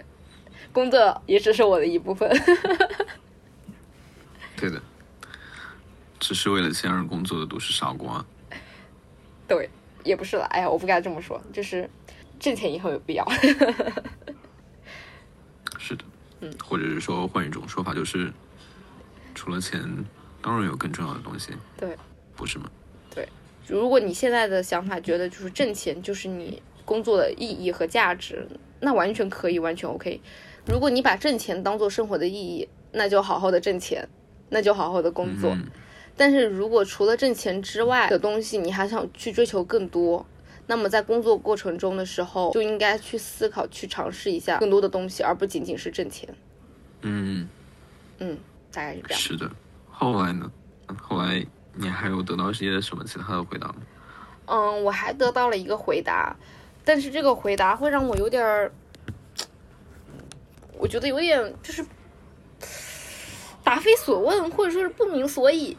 [0.71, 2.29] 工作也只是我的一部分。
[4.63, 4.81] 对的，
[6.21, 8.25] 只是为了钱而工作的都是傻瓜。
[9.45, 9.69] 对，
[10.05, 10.45] 也不是了。
[10.45, 11.89] 哎呀，我不该这么说，就是
[12.39, 13.27] 挣钱以后有必要。
[15.77, 16.05] 是的，
[16.39, 18.31] 嗯，或者是说换一种说法，就是
[19.35, 19.83] 除了钱，
[20.41, 21.51] 当然有更重要的东西。
[21.75, 21.97] 对，
[22.37, 22.71] 不是吗？
[23.13, 23.27] 对，
[23.67, 28.47] 如果你现在的想法觉得就是挣钱就是你工作的意义和价值，
[28.79, 30.21] 那完全可以，完全 OK。
[30.65, 34.07] 如果你把挣钱当做生活的意义，那就好好的挣钱。
[34.53, 35.57] 那就好好的工作，
[36.15, 40.23] 但是如果除了挣钱之外的东西，你还想去追求更多，
[40.67, 46.29] 那么在工作过程中的时候，就应该去思考、去尝试一下更多的东西，而不仅仅是挣钱。
[47.01, 47.49] 嗯
[48.19, 48.37] 嗯，
[48.71, 49.19] 大概是这样。
[49.19, 49.51] 是的。
[49.89, 50.51] 后来呢？
[51.01, 51.43] 后来
[51.73, 53.75] 你还有得到一些什么其他的回答吗？
[54.45, 56.35] 嗯，我还得到了一个回答，
[56.85, 58.71] 但是这个回答会让我有点儿，
[60.77, 61.83] 我觉得有点就是。
[63.63, 65.77] 答非所问，或者说是不明所以。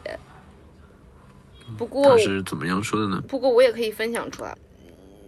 [1.77, 3.21] 不过他是怎么样说的呢？
[3.27, 4.55] 不过我也可以分享出来。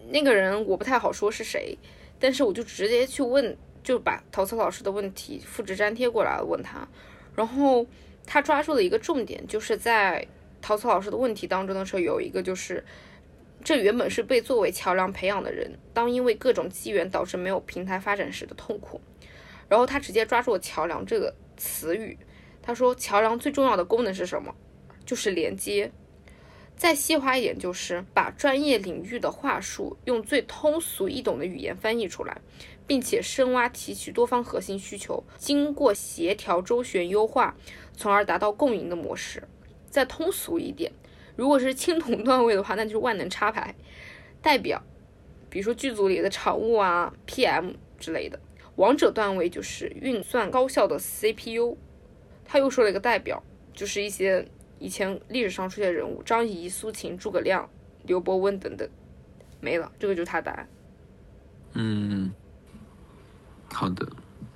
[0.10, 1.78] 那个人我不太好说是谁，
[2.20, 6.88] 但是我就直接去问，就把陶瓷老师的问题复制粘贴过来问他。
[7.36, 7.86] 然后
[8.26, 10.26] 他抓住了一个重点，就是在
[10.62, 12.86] 陶瓷老师的问题当中的时候，有一个就是
[13.64, 19.02] 这原本是被作为桥梁培养的人，当因为各种机缘导致没有平台发展时的痛苦。
[19.68, 22.18] 然后他直接抓住了“桥梁”这个词语。
[22.68, 24.54] 他说：“桥梁最重要的功能是什么？
[25.06, 25.90] 就是连接。
[26.76, 32.42] 再细化一点，就是把专业领域的话术用最通俗易懂的语言翻译出来，
[32.86, 37.56] 并且深挖提取多方核心需求，经过协调周旋优化，
[37.96, 39.48] 从而达到共赢的模式。
[39.90, 40.92] 再通俗一点，
[41.38, 43.74] 如果是青铜段位的话，那就是万能插排
[44.42, 44.84] 代表，
[45.50, 48.38] 比如说剧组里的场务啊、PM 之类的。
[48.76, 51.78] 王者段位就是运算高效的 CPU。”
[52.48, 53.44] 他又说了一个代表，
[53.74, 54.48] 就是一些
[54.80, 57.70] 以前历史上出现人物，张仪、苏秦、诸葛亮、
[58.04, 58.90] 刘伯温等等，
[59.60, 60.70] 没了，这个就是他答案。
[61.74, 62.32] 嗯，
[63.72, 64.08] 好的，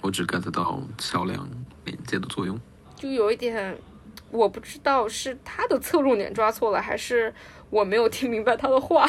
[0.02, 1.48] 我只 get 到桥梁
[1.84, 2.58] 连接的作用，
[2.96, 3.78] 就有一点，
[4.32, 7.34] 我不知道是他的侧重点抓错了，还是
[7.70, 9.06] 我没有听明白他的话。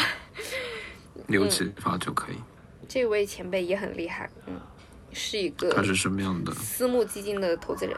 [1.28, 2.36] 留启发就可以。
[2.88, 4.60] 这位前辈也很厉害，嗯，
[5.12, 7.96] 是一个他是什么样的私募基金的投资人。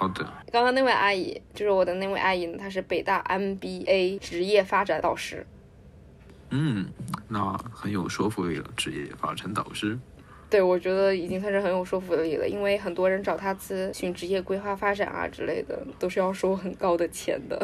[0.00, 5.46] 好的，刚刚那位阿姨就是我的那位阿姨呢，她是北大 MBA 职业发展导师。
[6.48, 6.88] 嗯，
[7.28, 9.98] 那很有说服力了，职业发展导师。
[10.48, 17.62] 对，我觉得已经算是很有说服力了，因为很多人找他咨询职业规划发展啊之类的，都是要收很高的钱的，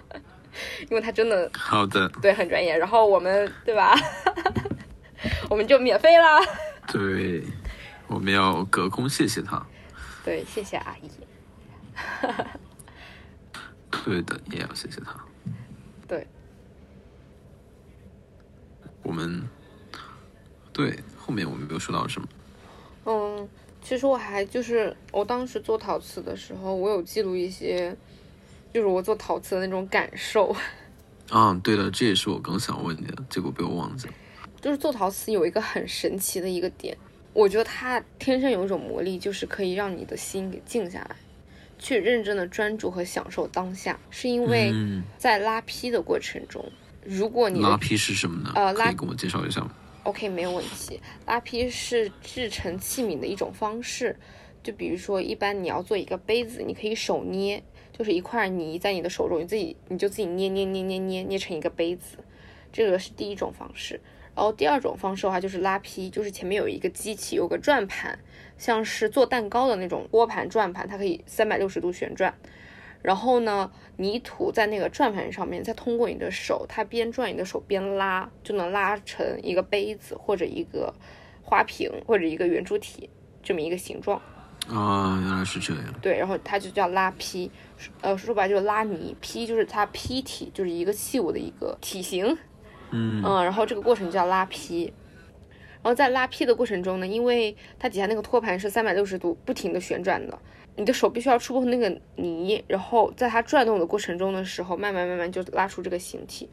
[0.88, 2.74] 因为他真的好的，对很专业。
[2.78, 3.94] 然后我们对吧，
[5.50, 6.40] 我们就免费啦。
[6.90, 7.44] 对，
[8.06, 9.62] 我们要隔空谢谢他。
[10.24, 11.10] 对，谢谢阿姨。
[14.04, 15.14] 对的，也要谢谢他。
[16.08, 16.26] 对，
[19.02, 19.42] 我们
[20.72, 22.28] 对后面我们没有说到什么。
[23.04, 23.48] 嗯，
[23.82, 27.96] 其实我还就是我当时做陶瓷的时候，我有记录一些，
[28.72, 30.54] 就是我做陶瓷的那种感受。
[31.30, 34.14] 啊，对了，这也是我刚想问你的，结果被我忘记了。
[34.60, 36.96] 就是做陶瓷有一个很神奇的一个点，
[37.32, 41.16] 我觉得它天生有一种魔力，就是可以让你的心给静下来，
[41.80, 43.98] 去认真的专注和享受当下。
[44.10, 46.64] 是因为嗯，在拉坯的过程中，
[47.04, 48.52] 如果你拉坯是什么呢？
[48.54, 49.72] 呃拉可以跟我介绍一下吗
[50.04, 54.16] ？OK 没有问题，拉坯是制成器皿的一种方式。
[54.62, 57.62] 就比如说，一般你要做一个杯子，你可以手捏，
[57.96, 62.18] 就是一块泥在你的手中，你自己你就自己捏捏捏捏捏捏成一个杯子，
[62.70, 63.98] 这个是第一种方式。
[64.34, 68.18] 然后第二种方式的话就是拉坯，就是前面有一个机器，有个转盘，
[68.60, 72.34] 像是做蛋糕的那种托盘转盘，它可以三百六十度旋转。
[73.00, 80.92] 然后呢，泥土在那个转盘上面，再通过你的手，它边转你的手边拉，就能拉成一个杯子或者一个
[81.42, 83.08] 花瓶或者一个圆柱体
[83.42, 84.20] 这么一个形状。
[84.68, 85.84] 啊，原来是这样。
[86.02, 87.50] 对，然后它就叫拉坯，
[88.02, 92.36] 呃，说白了就是拉泥，坯就是它坯体，就是一个器物的一个体型。
[92.90, 94.92] 嗯嗯，然后这个过程叫拉坯。
[95.82, 100.38] 然后在拉坯的过程中呢，因为它底下那个托盘是三百六十度不停的旋转的，
[100.76, 106.48] 你的手必须要触碰那个泥，然后在它转动的过程中的时候，慢慢慢慢就拉出这个形体。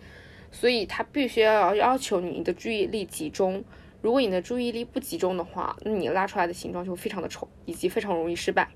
[0.50, 3.64] 所以它必须要要求你的注意力集中。
[4.02, 8.70] 如果你的注意力不集中的话，那你拉出来的形状就会非常的丑，以及非常容易失败。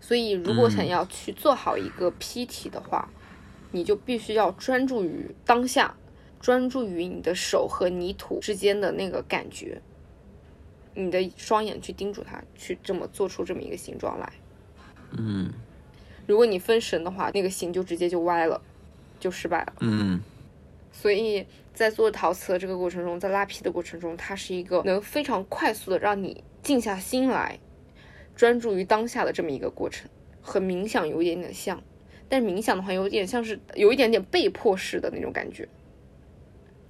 [0.00, 3.06] 所以，如果想要去做好一个坯体的话，
[3.72, 5.94] 你就必须要专注于当下，
[6.44, 9.80] 专注于你的手和泥土之间的那个感觉，
[10.94, 14.30] 你的双眼去盯住它，去这么做出这么一个形状来。
[15.16, 15.50] 嗯
[16.26, 18.60] 如果你分神的话，那个形就直接就歪了，
[19.18, 19.72] 就失败了。
[19.80, 20.20] 嗯
[20.92, 27.58] 所以在做陶瓷的这个过程中，在拉坯的过程中，它是一个能非常快速的让你静下心来，
[28.36, 30.10] 专注于当下的这么一个过程，
[30.42, 31.82] 和冥想有一点点像，
[32.28, 35.66] 但是冥想的话有点像是有一点点被迫式的那种感觉。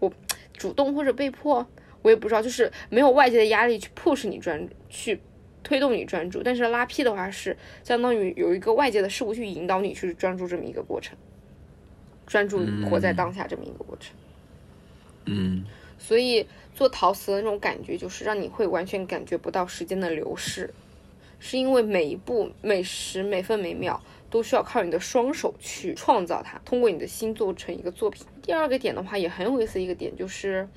[0.05, 0.13] 我
[0.53, 1.67] 主动或者被迫，
[2.03, 5.21] 我也不知道，就是没有外界的压力去迫使你专去
[5.63, 11.17] 推动你专注，但是拉坯的话是相当于有一个外界的事物去引导你去专注这么一个过程。
[12.27, 14.15] 专注活在当下这么一个过程。
[15.27, 15.65] 嗯
[15.99, 20.73] 所以做陶瓷的那种感觉，就是让你会完全感觉不到时间的流逝，
[21.39, 28.27] 是因为每一步、每时、每分、每秒都需要靠你的双手去创造它，通过你的心做成一个作品。
[28.43, 30.69] 第二个点的话，也很有意思一个点就是，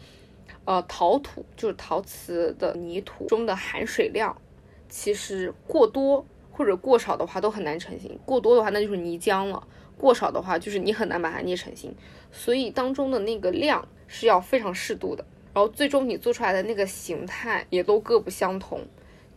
[0.66, 4.36] 呃，陶土就是陶瓷的泥土中的含水量，
[4.88, 9.68] 其实过多或者过少的话都很难成型，过多的话那就是泥浆了。
[9.98, 11.92] 过少的话，就是你很难把它捏成型，
[12.32, 15.26] 所以当中的那个量是要非常适度的，
[15.56, 18.80] 然后最终你做出来的那个形态也都各不相同，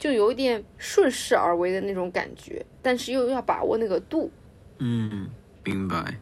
[0.01, 4.33] 就有一点顺势而为的那种感觉，但是又要把握那个度。
[4.79, 5.29] 嗯，
[5.63, 6.19] 明白。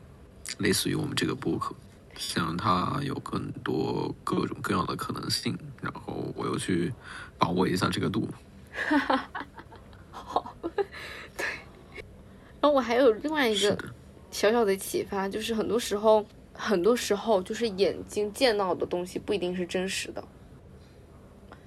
[0.59, 1.75] 类似于我们这个播客，
[2.17, 6.93] 想让它有更多各种各样的可能性，然后我又去
[7.39, 8.29] 把握一下这个度。
[10.11, 10.57] 好，
[11.37, 11.47] 对
[12.61, 13.79] 然后我还有另外一个，
[14.33, 20.25] 小小的启发，就是很多时候，很多时候就是眼睛见到的东西不一定是真实的。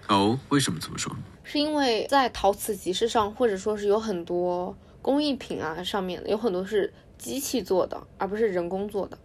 [0.10, 1.16] 哦，为什么这么说？
[1.52, 9.18] 是因为在陶瓷集市上，或者说是有很多工艺品啊上面有很多是机器做的，而不是人工做的。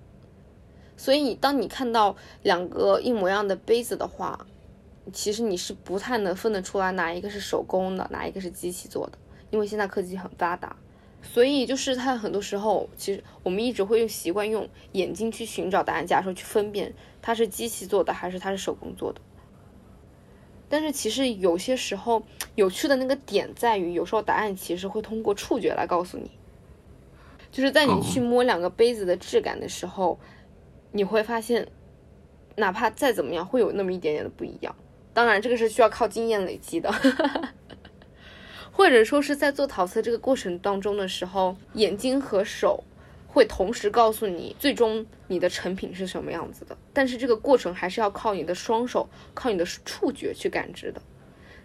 [0.97, 4.45] 所以，当你看到两个一模一样的杯子的话，
[5.13, 9.17] 其实你是不太能分得出来哪一个是手工的，哪一个是机器做的，
[9.53, 10.75] 因为现在科技很发达。
[11.23, 19.21] 所以，就是它很多时候，其实我们一直会用习惯用眼睛去寻找答案，假如说去分辨它是机器做的还是它是手工做的。
[20.69, 22.23] 但是其实有些时候
[22.55, 26.31] 有趣的那个点在于，有时候答案其实会通过触觉来告诉你，
[27.53, 28.01] 就是在你哦。
[28.03, 30.19] 去摸两个杯子的质感的时候，
[30.93, 31.69] 你会发现，
[32.57, 34.75] 哪怕再怎么样，会有那么一点点的不一样。
[35.13, 36.93] 当然，这个是需要靠经验累积的，
[38.73, 42.83] 或者说是在做陶瓷这个过程当中的时候，眼睛和手
[43.37, 51.03] 会同时告诉你最终你的成品是什么样子的，但是这个过程还是要靠你的双手，靠你的触觉去感知的。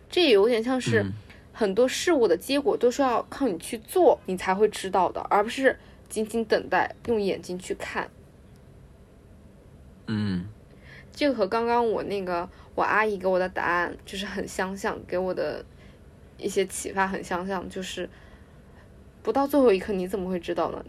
[0.09, 1.13] 这也有点像是嗯
[1.53, 8.09] 很多事物的结果都是要靠你去做，你才会知道的，而不是仅仅等待用眼睛去看。
[10.07, 10.49] 嗯
[11.13, 15.63] 这个和刚刚我那个我阿姨给我的答案就是很相像，给我的
[16.37, 18.09] 一些启发很相像，就是
[19.23, 20.83] 不到最后一刻你怎么会知道呢？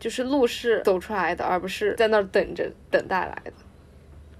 [0.00, 3.52] 就是路是走出来的，而不是在那儿等着等待来的。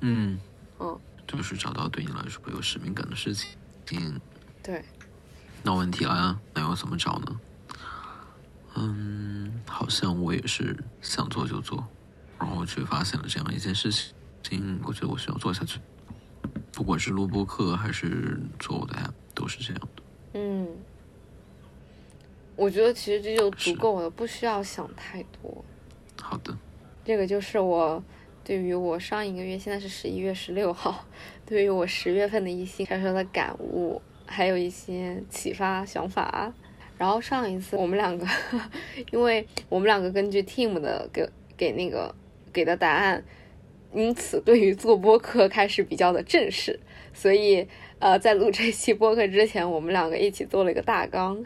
[0.00, 0.40] 嗯
[0.80, 3.50] 嗯，就是找到对你来说有使命感的事情。
[3.92, 4.18] 嗯，
[4.62, 4.82] 对，
[5.62, 7.40] 那问题来了，那要怎么找呢？
[8.76, 11.86] 嗯，好像我也是想做就做，
[12.38, 13.92] 然后却发现了这样一件事
[14.42, 15.78] 情，我觉得我需要做下去。
[16.72, 20.02] 不管是录播课还是做我的 app，都是这样的。
[20.34, 20.68] 嗯，
[22.60, 25.64] 我觉得其实这就足够了，不需要想太多。
[26.20, 26.54] 好的，
[27.02, 28.04] 这个就是我
[28.44, 31.06] 对于我上一个月，现在是十一月十六号，
[31.46, 36.52] 对于我十月份的一些小小的感悟，还有一些启发想法。
[36.98, 38.26] 然后上一次我们两个，
[39.10, 42.14] 因为我们两个根据 Team 的给给那个
[42.52, 43.24] 给的答案，
[43.94, 46.78] 因此对于做播客开始比较的正式，
[47.14, 47.66] 所以
[48.00, 51.42] 呃，在录这期播客之前，我们两个一起做了一个大纲。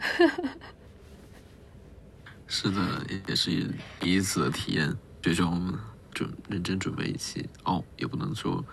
[2.47, 2.81] 是的，
[3.27, 3.69] 也是
[3.99, 5.73] 第一次的体验，这种
[6.13, 8.63] 准认真准备一期哦，也不能说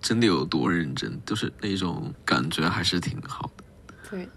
[0.00, 3.64] 真的有多认真，就是那种感觉还是挺好的。
[4.10, 4.28] 对，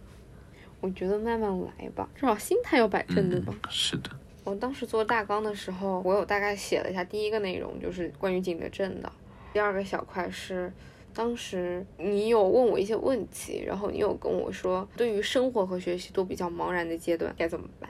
[0.80, 3.54] 我觉得慢慢来吧，至少心态要摆正，对吧？
[3.64, 4.10] 嗯，是的，
[4.44, 9.12] 我当时做大纲的时候，我有大概写了一下第一个内容，就是关于景德镇的。
[9.54, 10.72] 第二个小块是，
[11.14, 17.90] 当时你有问我一些问题，然后你有跟我说，对于生活和学习都比较茫然的阶段该怎么办，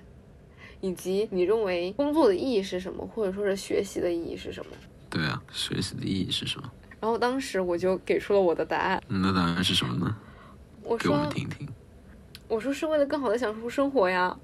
[0.80, 4.72] 以及你认为工作的意义是什么，或者说是学习的意义是什么。
[5.10, 6.72] 对啊，学习的意义是什么？
[7.00, 10.16] 然后当时我就给出了我的答案，嗯那答案是什么呢？
[10.84, 11.68] 我给我们说听听。
[12.48, 14.38] 我说是为了更好的享受生活呀，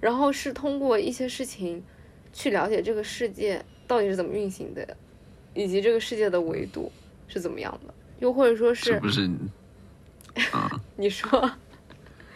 [0.00, 1.82] 然后是通过一些事情
[2.32, 4.96] 去了解这个世界到底是怎么运行的，
[5.54, 6.92] 以及这个世界的维度
[7.28, 9.30] 是怎么样的，又或者说是这不是
[10.52, 10.70] 啊？
[10.96, 11.50] 你说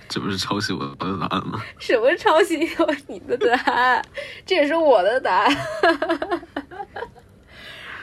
[0.09, 1.61] 这不是抄袭我的答案吗？
[1.81, 4.05] 什么抄袭我你的答案，
[4.45, 5.57] 这也是我的答案。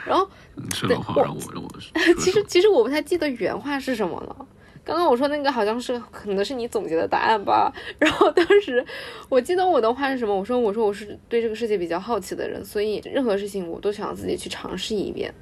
[0.04, 4.46] 然后你说的话让我让我说 其实其实我不太记得原话是什么了。
[4.82, 8.84] 刚刚我说那个好像是可能是你总结的答案吧，然后当时
[9.28, 10.34] 我记得我的话是什么？
[10.34, 15.32] 我说我说我是对这个世界比较好奇的人，所以任何事情我都想自己去尝试一遍。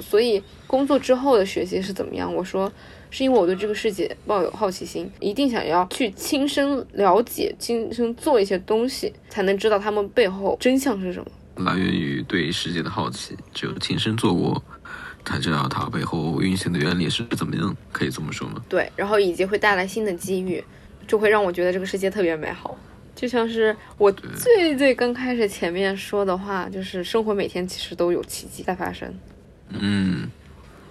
[0.00, 2.32] 所以工作之后的学习是怎么样？
[2.34, 2.70] 我说
[3.10, 11.30] 是因为我对这个世界抱有好奇心，一定想要去亲身了解、亲身做一些东西，才能知道他们背后真相是什么。
[11.64, 14.62] 来源于对世界的好奇，只有亲身做过，
[15.24, 18.62] 才知道它背后运行的原理是怎么样，可以这么说吗？
[18.68, 20.62] 对，然后以及会带来新的机遇，
[21.06, 22.76] 就会让我觉得这个世界特别美好。
[23.14, 29.10] 就像是我最最刚开始前面说的话，就是生活每天其实都有奇迹在发生。
[29.70, 30.30] 嗯，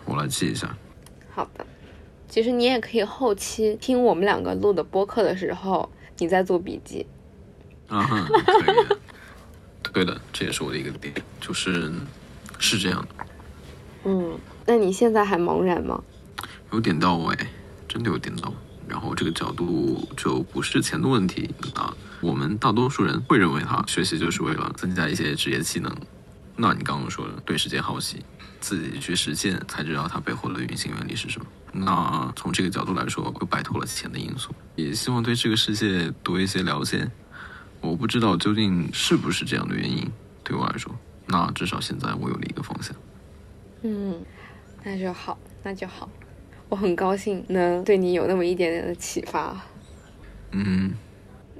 [0.05, 0.75] 我来记一下。
[1.33, 1.65] 好的，
[2.27, 7.05] 其实你也可以后期听我们两个录的播客的时候，你在做笔记。
[7.87, 8.97] 啊哈，可以的。
[9.93, 11.89] 对的，这也是我的一个点，就是
[12.59, 13.25] 是这样的，
[14.03, 16.03] 嗯，那你现在还茫然吗？
[16.73, 17.33] 有点到位，
[17.87, 18.55] 真的有点到位。
[18.89, 25.95] 然后这个角度就不是钱的问题啊，我们大多数人会认为他学习就是为了增加一些职业技能。
[26.57, 28.23] 那你刚刚说的对世界好奇，
[28.59, 31.45] 自己去实践才知道它背后的运行原理是什么。
[31.71, 37.09] 那从这个角度来说，又摆脱了钱的因素，也希望对这个世界多一些了解。
[37.81, 40.09] 我不知道究竟是不是这样的原因，
[40.43, 40.95] 对我来说，
[41.27, 42.95] 那至少现在我有了一个方向。
[43.83, 44.23] 嗯，
[44.83, 46.09] 那就好，那就好。
[46.69, 49.61] 我很高兴能对你有那么一点点的启发。
[50.51, 50.93] 嗯，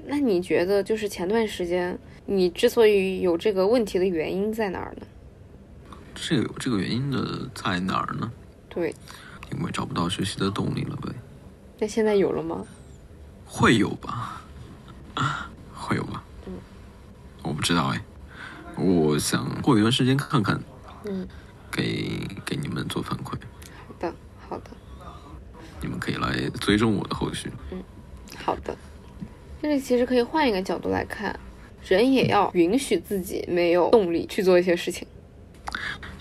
[0.06, 5.06] 那你觉得，就是前段时间你之所以有这个问题的原因在哪儿呢？
[6.18, 8.32] 这个有这个原因的在哪儿呢？
[8.70, 8.94] 对，
[9.52, 11.12] 因为找不到学习的动力了呗。
[11.78, 12.64] 那现在有了吗？
[13.44, 14.42] 会有吧？
[15.74, 16.24] 会有吧？
[16.46, 16.54] 嗯，
[17.42, 18.02] 我不知道哎。
[18.76, 20.60] 我想过一段时间看看，
[21.04, 21.26] 嗯，
[21.70, 23.32] 给给你们做反馈，
[23.86, 24.14] 好的，
[24.48, 24.70] 好的，
[25.80, 27.50] 你们可以来追踪我的后续。
[27.70, 27.82] 嗯
[28.36, 28.76] 好的。
[29.62, 31.38] 这里其实可以换一个角度来看，
[31.86, 35.06] 人也要允许自己没有动力去做一些事情。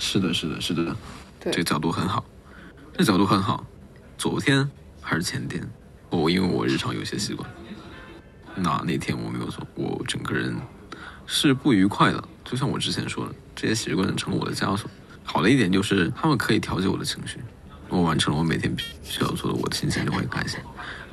[0.06, 0.96] 是的，是的，是的，
[1.40, 2.24] 对这个角度很好，
[2.96, 3.66] 这角度很好。
[4.20, 4.70] 昨天
[5.02, 5.68] 还是前天，
[6.12, 7.50] 我因为我日常有些习惯，
[8.56, 10.56] 那那天我没有做，我整个人
[11.26, 12.24] 是不愉快的。
[12.44, 14.88] 就像我之前说的，这些习惯成了我的枷锁。
[15.24, 17.40] 好的一点就是他们可以调节我的情绪，
[17.90, 20.60] 我完成了我每天必须要做的，我的心情就会很开心。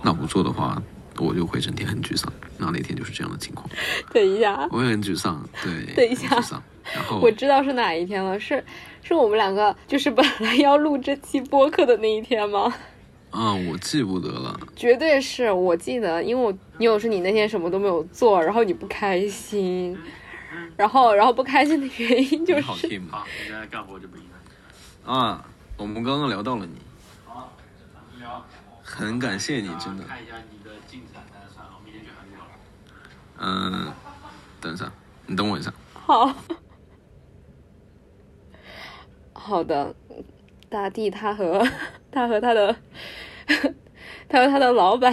[0.03, 0.81] 那不做的话，
[1.19, 2.33] 我就会整天很沮丧。
[2.59, 3.69] 然后那天就是这样的情况，
[4.13, 6.63] 等一下，我也很沮丧，对，等一下沮丧。
[6.95, 8.65] 然后我知道是哪一天了，是
[9.03, 12.73] 是我们两个就是本来要录这期播客的那一天吗？
[13.31, 14.61] 啊，我记不得了。
[14.77, 19.99] 绝对是我记得，因为我你有说你那天什么都没有做，然后你不开心，
[20.77, 25.19] 然后然后不开心的原因就是好是 Tim 好，你现在干活就不一样。
[25.19, 25.45] 啊，
[25.79, 26.77] 我们刚刚聊到了你，
[27.27, 27.57] 好，
[28.21, 28.45] 聊。
[28.83, 30.05] 很感谢你，真的。
[30.05, 30.62] 看一下你
[33.43, 33.93] 嗯，
[34.61, 34.91] 等一下，
[35.27, 35.73] 你等我一下。
[35.93, 36.33] 好
[39.33, 39.95] 好的，
[40.69, 41.67] 大地他和
[42.13, 42.75] 他和他的
[44.29, 45.13] 他和他的老板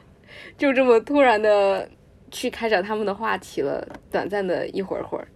[0.58, 1.88] 就这么突然的
[2.30, 5.26] 去开展他们的话题了，短暂的一会儿会儿，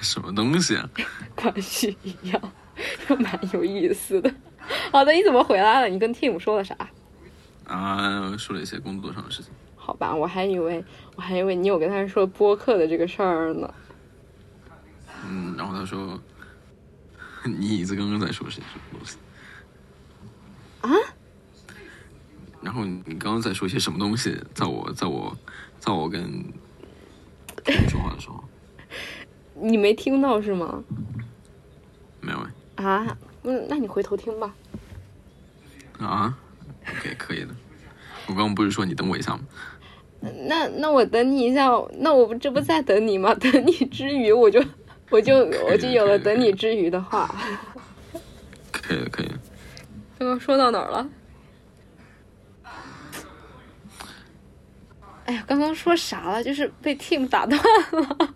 [0.00, 0.88] 什么东西啊？
[1.36, 2.52] 关系一样，
[3.06, 4.30] 就蛮有意思的。
[4.90, 5.88] 好的，你怎么回来了？
[5.88, 6.76] 你跟 Tim 说了啥？
[7.66, 9.52] 啊，说了一些工作上的事情。
[9.76, 10.84] 好吧，我还以为
[11.18, 13.74] 我还以为你有跟他说播客的这个事儿呢。
[15.26, 16.16] 嗯，然后他说，
[17.44, 19.16] 你椅子刚刚在说些什么东西？
[20.80, 20.90] 啊？
[22.62, 24.40] 然后你刚刚在说些什么东西？
[24.54, 25.36] 在我在我
[25.80, 26.22] 在我跟
[27.90, 28.44] 说话的时候，
[29.54, 30.84] 你没听到是吗？
[32.20, 32.38] 没有
[32.76, 34.54] 哎啊，嗯，那你回头听吧。
[35.98, 36.38] 啊
[36.88, 37.48] ？OK，可以的。
[38.28, 39.40] 我刚刚不是说你等我一下吗？
[40.20, 43.34] 那那我等你一下，那我不这不在等你吗？
[43.40, 44.62] 等你之余，我就
[45.10, 45.38] 我就
[45.68, 47.34] 我就有了等你之余的话。
[48.72, 49.38] 可以的，可以的。
[50.18, 51.08] 刚刚说到哪儿了？
[55.26, 56.42] 哎呀，刚刚说啥了？
[56.42, 57.60] 就是被 Tim 打断
[57.92, 58.34] 了，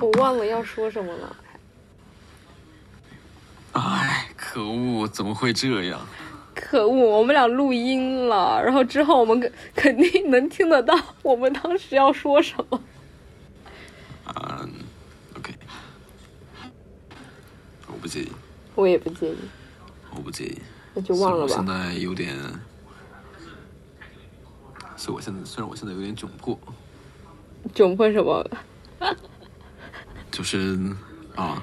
[0.00, 1.36] 我忘了要说什么了。
[3.72, 5.06] 哎，可恶！
[5.06, 6.00] 怎么会这样？
[6.70, 12.80] 可恶，我们俩录音了，然后之后我们肯 肯定能听得到我们当时要说什么。
[14.36, 14.70] 嗯
[15.36, 15.52] ，OK，
[17.88, 18.30] 我不介意，
[18.76, 19.36] 我也不介意，
[20.14, 20.56] 我不介意。
[20.94, 21.66] 那就忘了吧我现。
[21.66, 22.36] 在有点，
[24.96, 26.56] 所以我现在虽然我现在有点窘迫，
[27.74, 28.48] 窘迫什么？
[30.30, 30.78] 就是
[31.34, 31.60] 啊，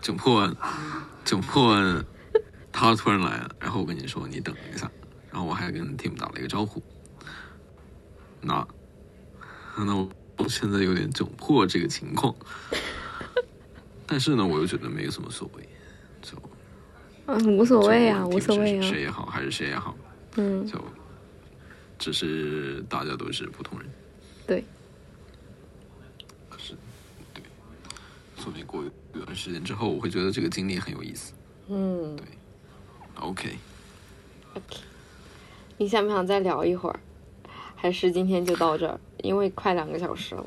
[0.00, 0.50] 窘迫，
[1.26, 1.76] 窘迫，
[2.72, 4.90] 他突然来了，然后我跟你说你等一下，
[5.30, 6.82] 然后我还跟 Tim 打了一个招呼，
[8.40, 8.66] 那
[9.76, 12.34] 那我我现在有点窘迫这个情况，
[14.06, 15.68] 但是呢，我又觉得没有什么所谓，
[16.22, 16.36] 就
[17.26, 18.82] 嗯，无所谓啊，无所谓啊。
[18.82, 19.96] 谁也好，还是谁也好，
[20.36, 20.82] 嗯，就
[21.98, 23.88] 只是大家都是普通人，
[24.46, 24.64] 对，
[26.48, 26.74] 可是
[27.34, 27.42] 对，
[28.36, 28.90] 说不定过一
[29.24, 31.32] 段时间之后，我会觉得这个经历很有意思。
[31.68, 32.16] 嗯。
[33.20, 34.76] OK，OK，
[35.76, 37.00] 你想不想再聊一会儿？
[37.74, 38.98] 还是今天就到这儿？
[39.22, 40.46] 因为快两个小时了。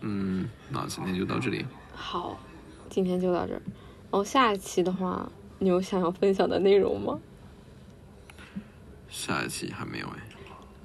[0.00, 1.64] 嗯，那今天就到这里。
[1.94, 2.38] 好，
[2.90, 3.62] 今天就到这儿。
[4.10, 7.20] 然后下一期的话，你有想要分享的内容吗？
[9.08, 10.18] 下一期还没有哎。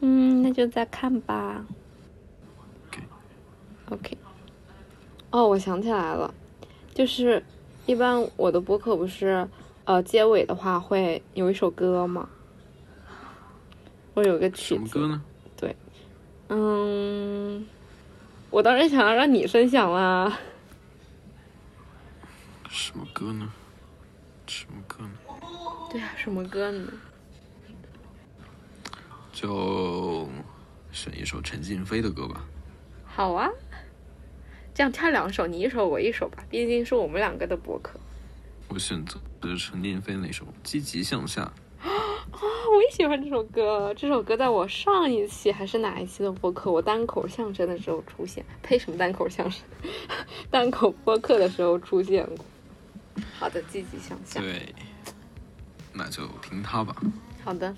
[0.01, 1.65] 嗯，那就再看吧。
[2.87, 4.17] OK，OK。
[5.31, 6.31] 哦，我想起来了，
[6.93, 7.43] 就是
[7.87, 9.47] 一般我的播客不是
[9.87, 12.27] 呃结尾的话会有一首歌吗？
[14.13, 14.79] 会有个曲子。
[14.79, 15.23] 什么歌呢？
[15.55, 15.73] 对
[16.49, 17.65] 嗯，
[18.49, 20.37] 我当然想要让你分享啦。
[22.69, 23.49] 什么歌呢？
[24.45, 25.11] 什么歌呢？
[25.89, 26.91] 对啊，什么歌呢？
[29.31, 30.27] 就
[30.91, 32.43] 选一首陈静飞的歌吧。
[33.05, 33.49] 好啊，
[34.73, 37.97] 这样挑两首，你一首我一首吧，毕竟是我们两个的博客。
[38.67, 41.41] 我选择的是陈念飞那首《积极向下》。
[41.87, 41.91] 啊，
[42.31, 43.93] 我也喜欢这首歌。
[43.95, 48.43] 这首歌在我上一期还是哪一期的播客，我单口相声的时候出现。
[48.63, 49.63] 呸，什么单口相声？
[50.49, 52.45] 单口播客的时候出现过。
[53.37, 54.39] 好的，积极向下。
[54.39, 54.73] 对，
[55.93, 56.95] 那就听它吧。
[57.43, 57.75] 好的，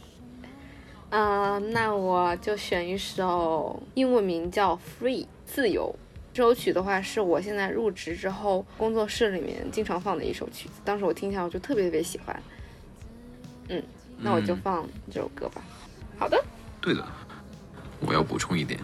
[1.10, 5.96] 嗯、那我就选一首英文名叫《Free》自由。
[6.34, 10.76] 这首曲的话，是我现在入职之后工作室里面经常放的一首曲子。
[10.86, 12.44] 当时我听起来我就特别特别喜欢。
[13.70, 13.84] 嗯，
[14.18, 15.62] 那我就嗯放这首歌吧。
[16.18, 16.42] 好的，
[16.80, 17.06] 对的，
[18.00, 18.80] 我要补充一点，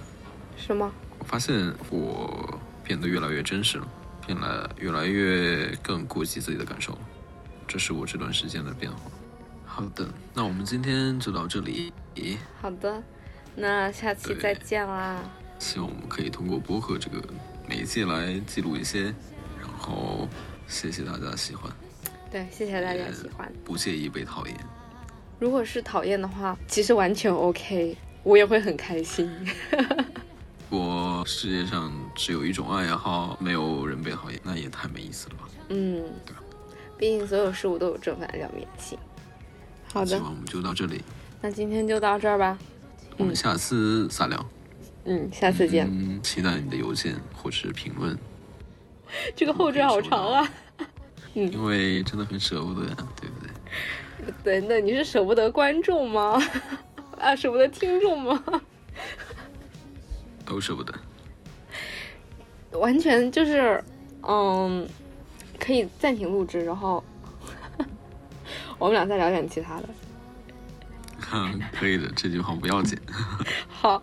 [0.57, 0.91] 什么？
[1.19, 3.87] 我发现我变得越来越真实了，
[4.25, 6.99] 变得越来越更顾及自己的感受了，
[7.67, 9.11] 这是我这段时间的变化。
[9.65, 11.91] 好的，那我们今天就到这里，
[12.61, 13.01] 好的，
[13.55, 15.21] 那下期再见啦。
[15.59, 17.21] 希望我们可以通过播客这个
[17.67, 19.03] 媒介来记录一些，
[19.59, 20.27] 然后
[20.67, 21.71] 谢谢大家喜欢。
[22.31, 23.51] 对，谢谢大家喜欢。
[23.63, 24.55] 不介意被讨厌。
[25.39, 29.29] 如果是讨厌的话，其实完全 OK，我也会很开心。
[30.69, 35.47] 我世界上只有一种爱好，没有人被讨厌，那也太没意思了吧？
[35.69, 36.41] 嗯，对吧？
[36.97, 38.97] 毕竟所有事物都有正反两面性。
[39.91, 41.01] 好的，希望我们就到这里，
[41.41, 42.57] 那今天就到这儿吧。
[43.17, 44.37] 我们下次再聊。
[44.39, 44.54] 嗯，
[45.31, 45.87] 下次见。
[45.89, 48.17] 嗯，期待你的邮件或是评论，
[49.35, 50.49] 这个后缀好长啊。
[51.33, 54.33] 因为真的很舍不得呀，对不对？
[54.61, 56.41] 对，那你是舍不得观众吗？
[57.19, 58.41] 啊，舍不得听众吗？
[60.45, 60.93] 都舍不得。
[62.71, 63.83] 完全就是，
[64.27, 64.87] 嗯，
[65.59, 67.03] 可以暂停录制，然后
[68.77, 69.89] 我们俩再聊点其他的。
[71.37, 72.97] 嗯，可以的，这句话不要剪，
[73.67, 74.01] 好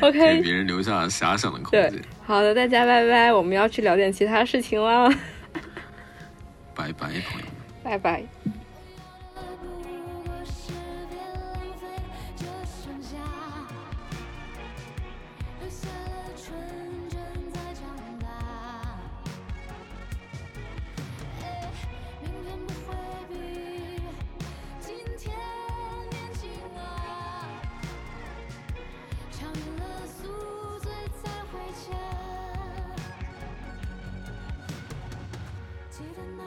[0.00, 5.08] 给，OK， 给别人留下遐想的空对间。，好的，大家拜拜，我们要去聊点其他事情了，
[6.74, 7.44] 拜拜，朋友们。
[7.84, 8.24] 拜拜。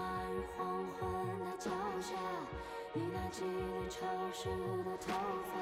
[0.01, 0.59] 记得那日黄
[0.97, 0.99] 昏
[1.39, 1.69] 的脚
[2.01, 2.15] 下，
[2.93, 3.99] 你那几缕潮
[4.33, 4.49] 湿
[4.83, 5.13] 的头
[5.45, 5.53] 发，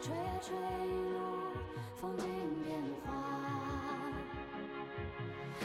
[0.00, 1.16] 吹啊吹，一路
[2.00, 2.24] 风景
[2.64, 2.66] 变
[3.04, 3.06] 化，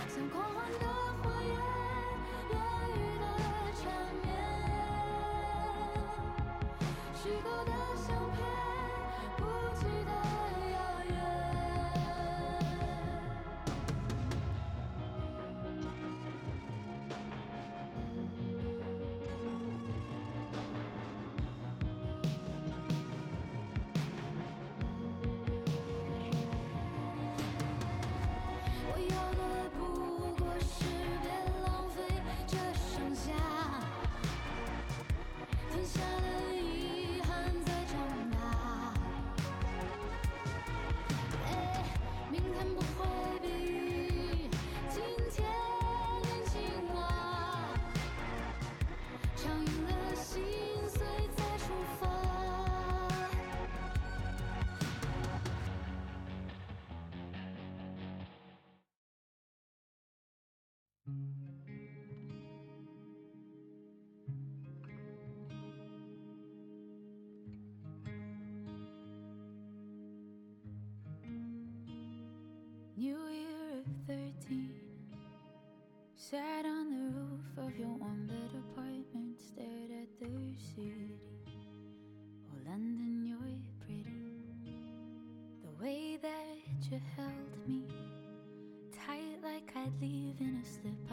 [0.09, 0.85] 像狂欢的
[1.21, 1.47] 火焰，
[2.51, 2.53] 烟
[2.91, 3.23] 雨的
[3.79, 3.81] 缠
[4.21, 4.25] 绵，
[7.13, 8.37] 虚构的相片，
[9.37, 9.41] 不
[9.77, 10.11] 羁的
[73.03, 74.79] New Year of 13
[76.15, 81.19] Sat on the roof of your one bed apartment Stared at the city.
[81.45, 84.45] Oh London you're pretty.
[85.63, 87.83] The way that you held me
[89.05, 91.11] Tight like I'd leave in a slip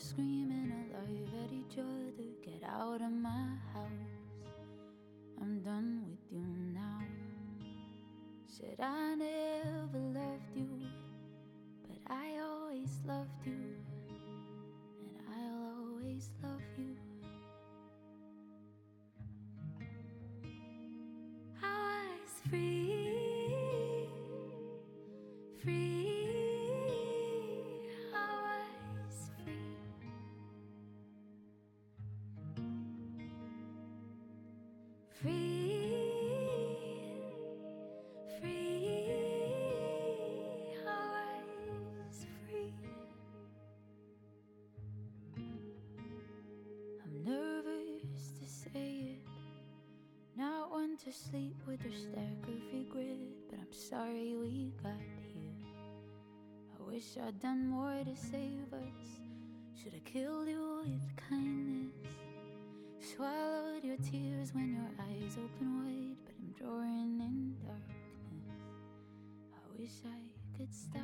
[0.00, 2.12] screaming alive at each other.
[2.44, 3.10] Get out of
[51.10, 53.16] to sleep with a stack of regret,
[53.48, 54.92] but I'm sorry we got
[55.32, 55.56] here.
[56.78, 59.08] I wish I'd done more to save us.
[59.74, 61.94] Should've killed you with kindness.
[63.00, 68.50] Swallowed your tears when your eyes open wide, but I'm drawing in darkness.
[69.54, 70.97] I wish I could stop.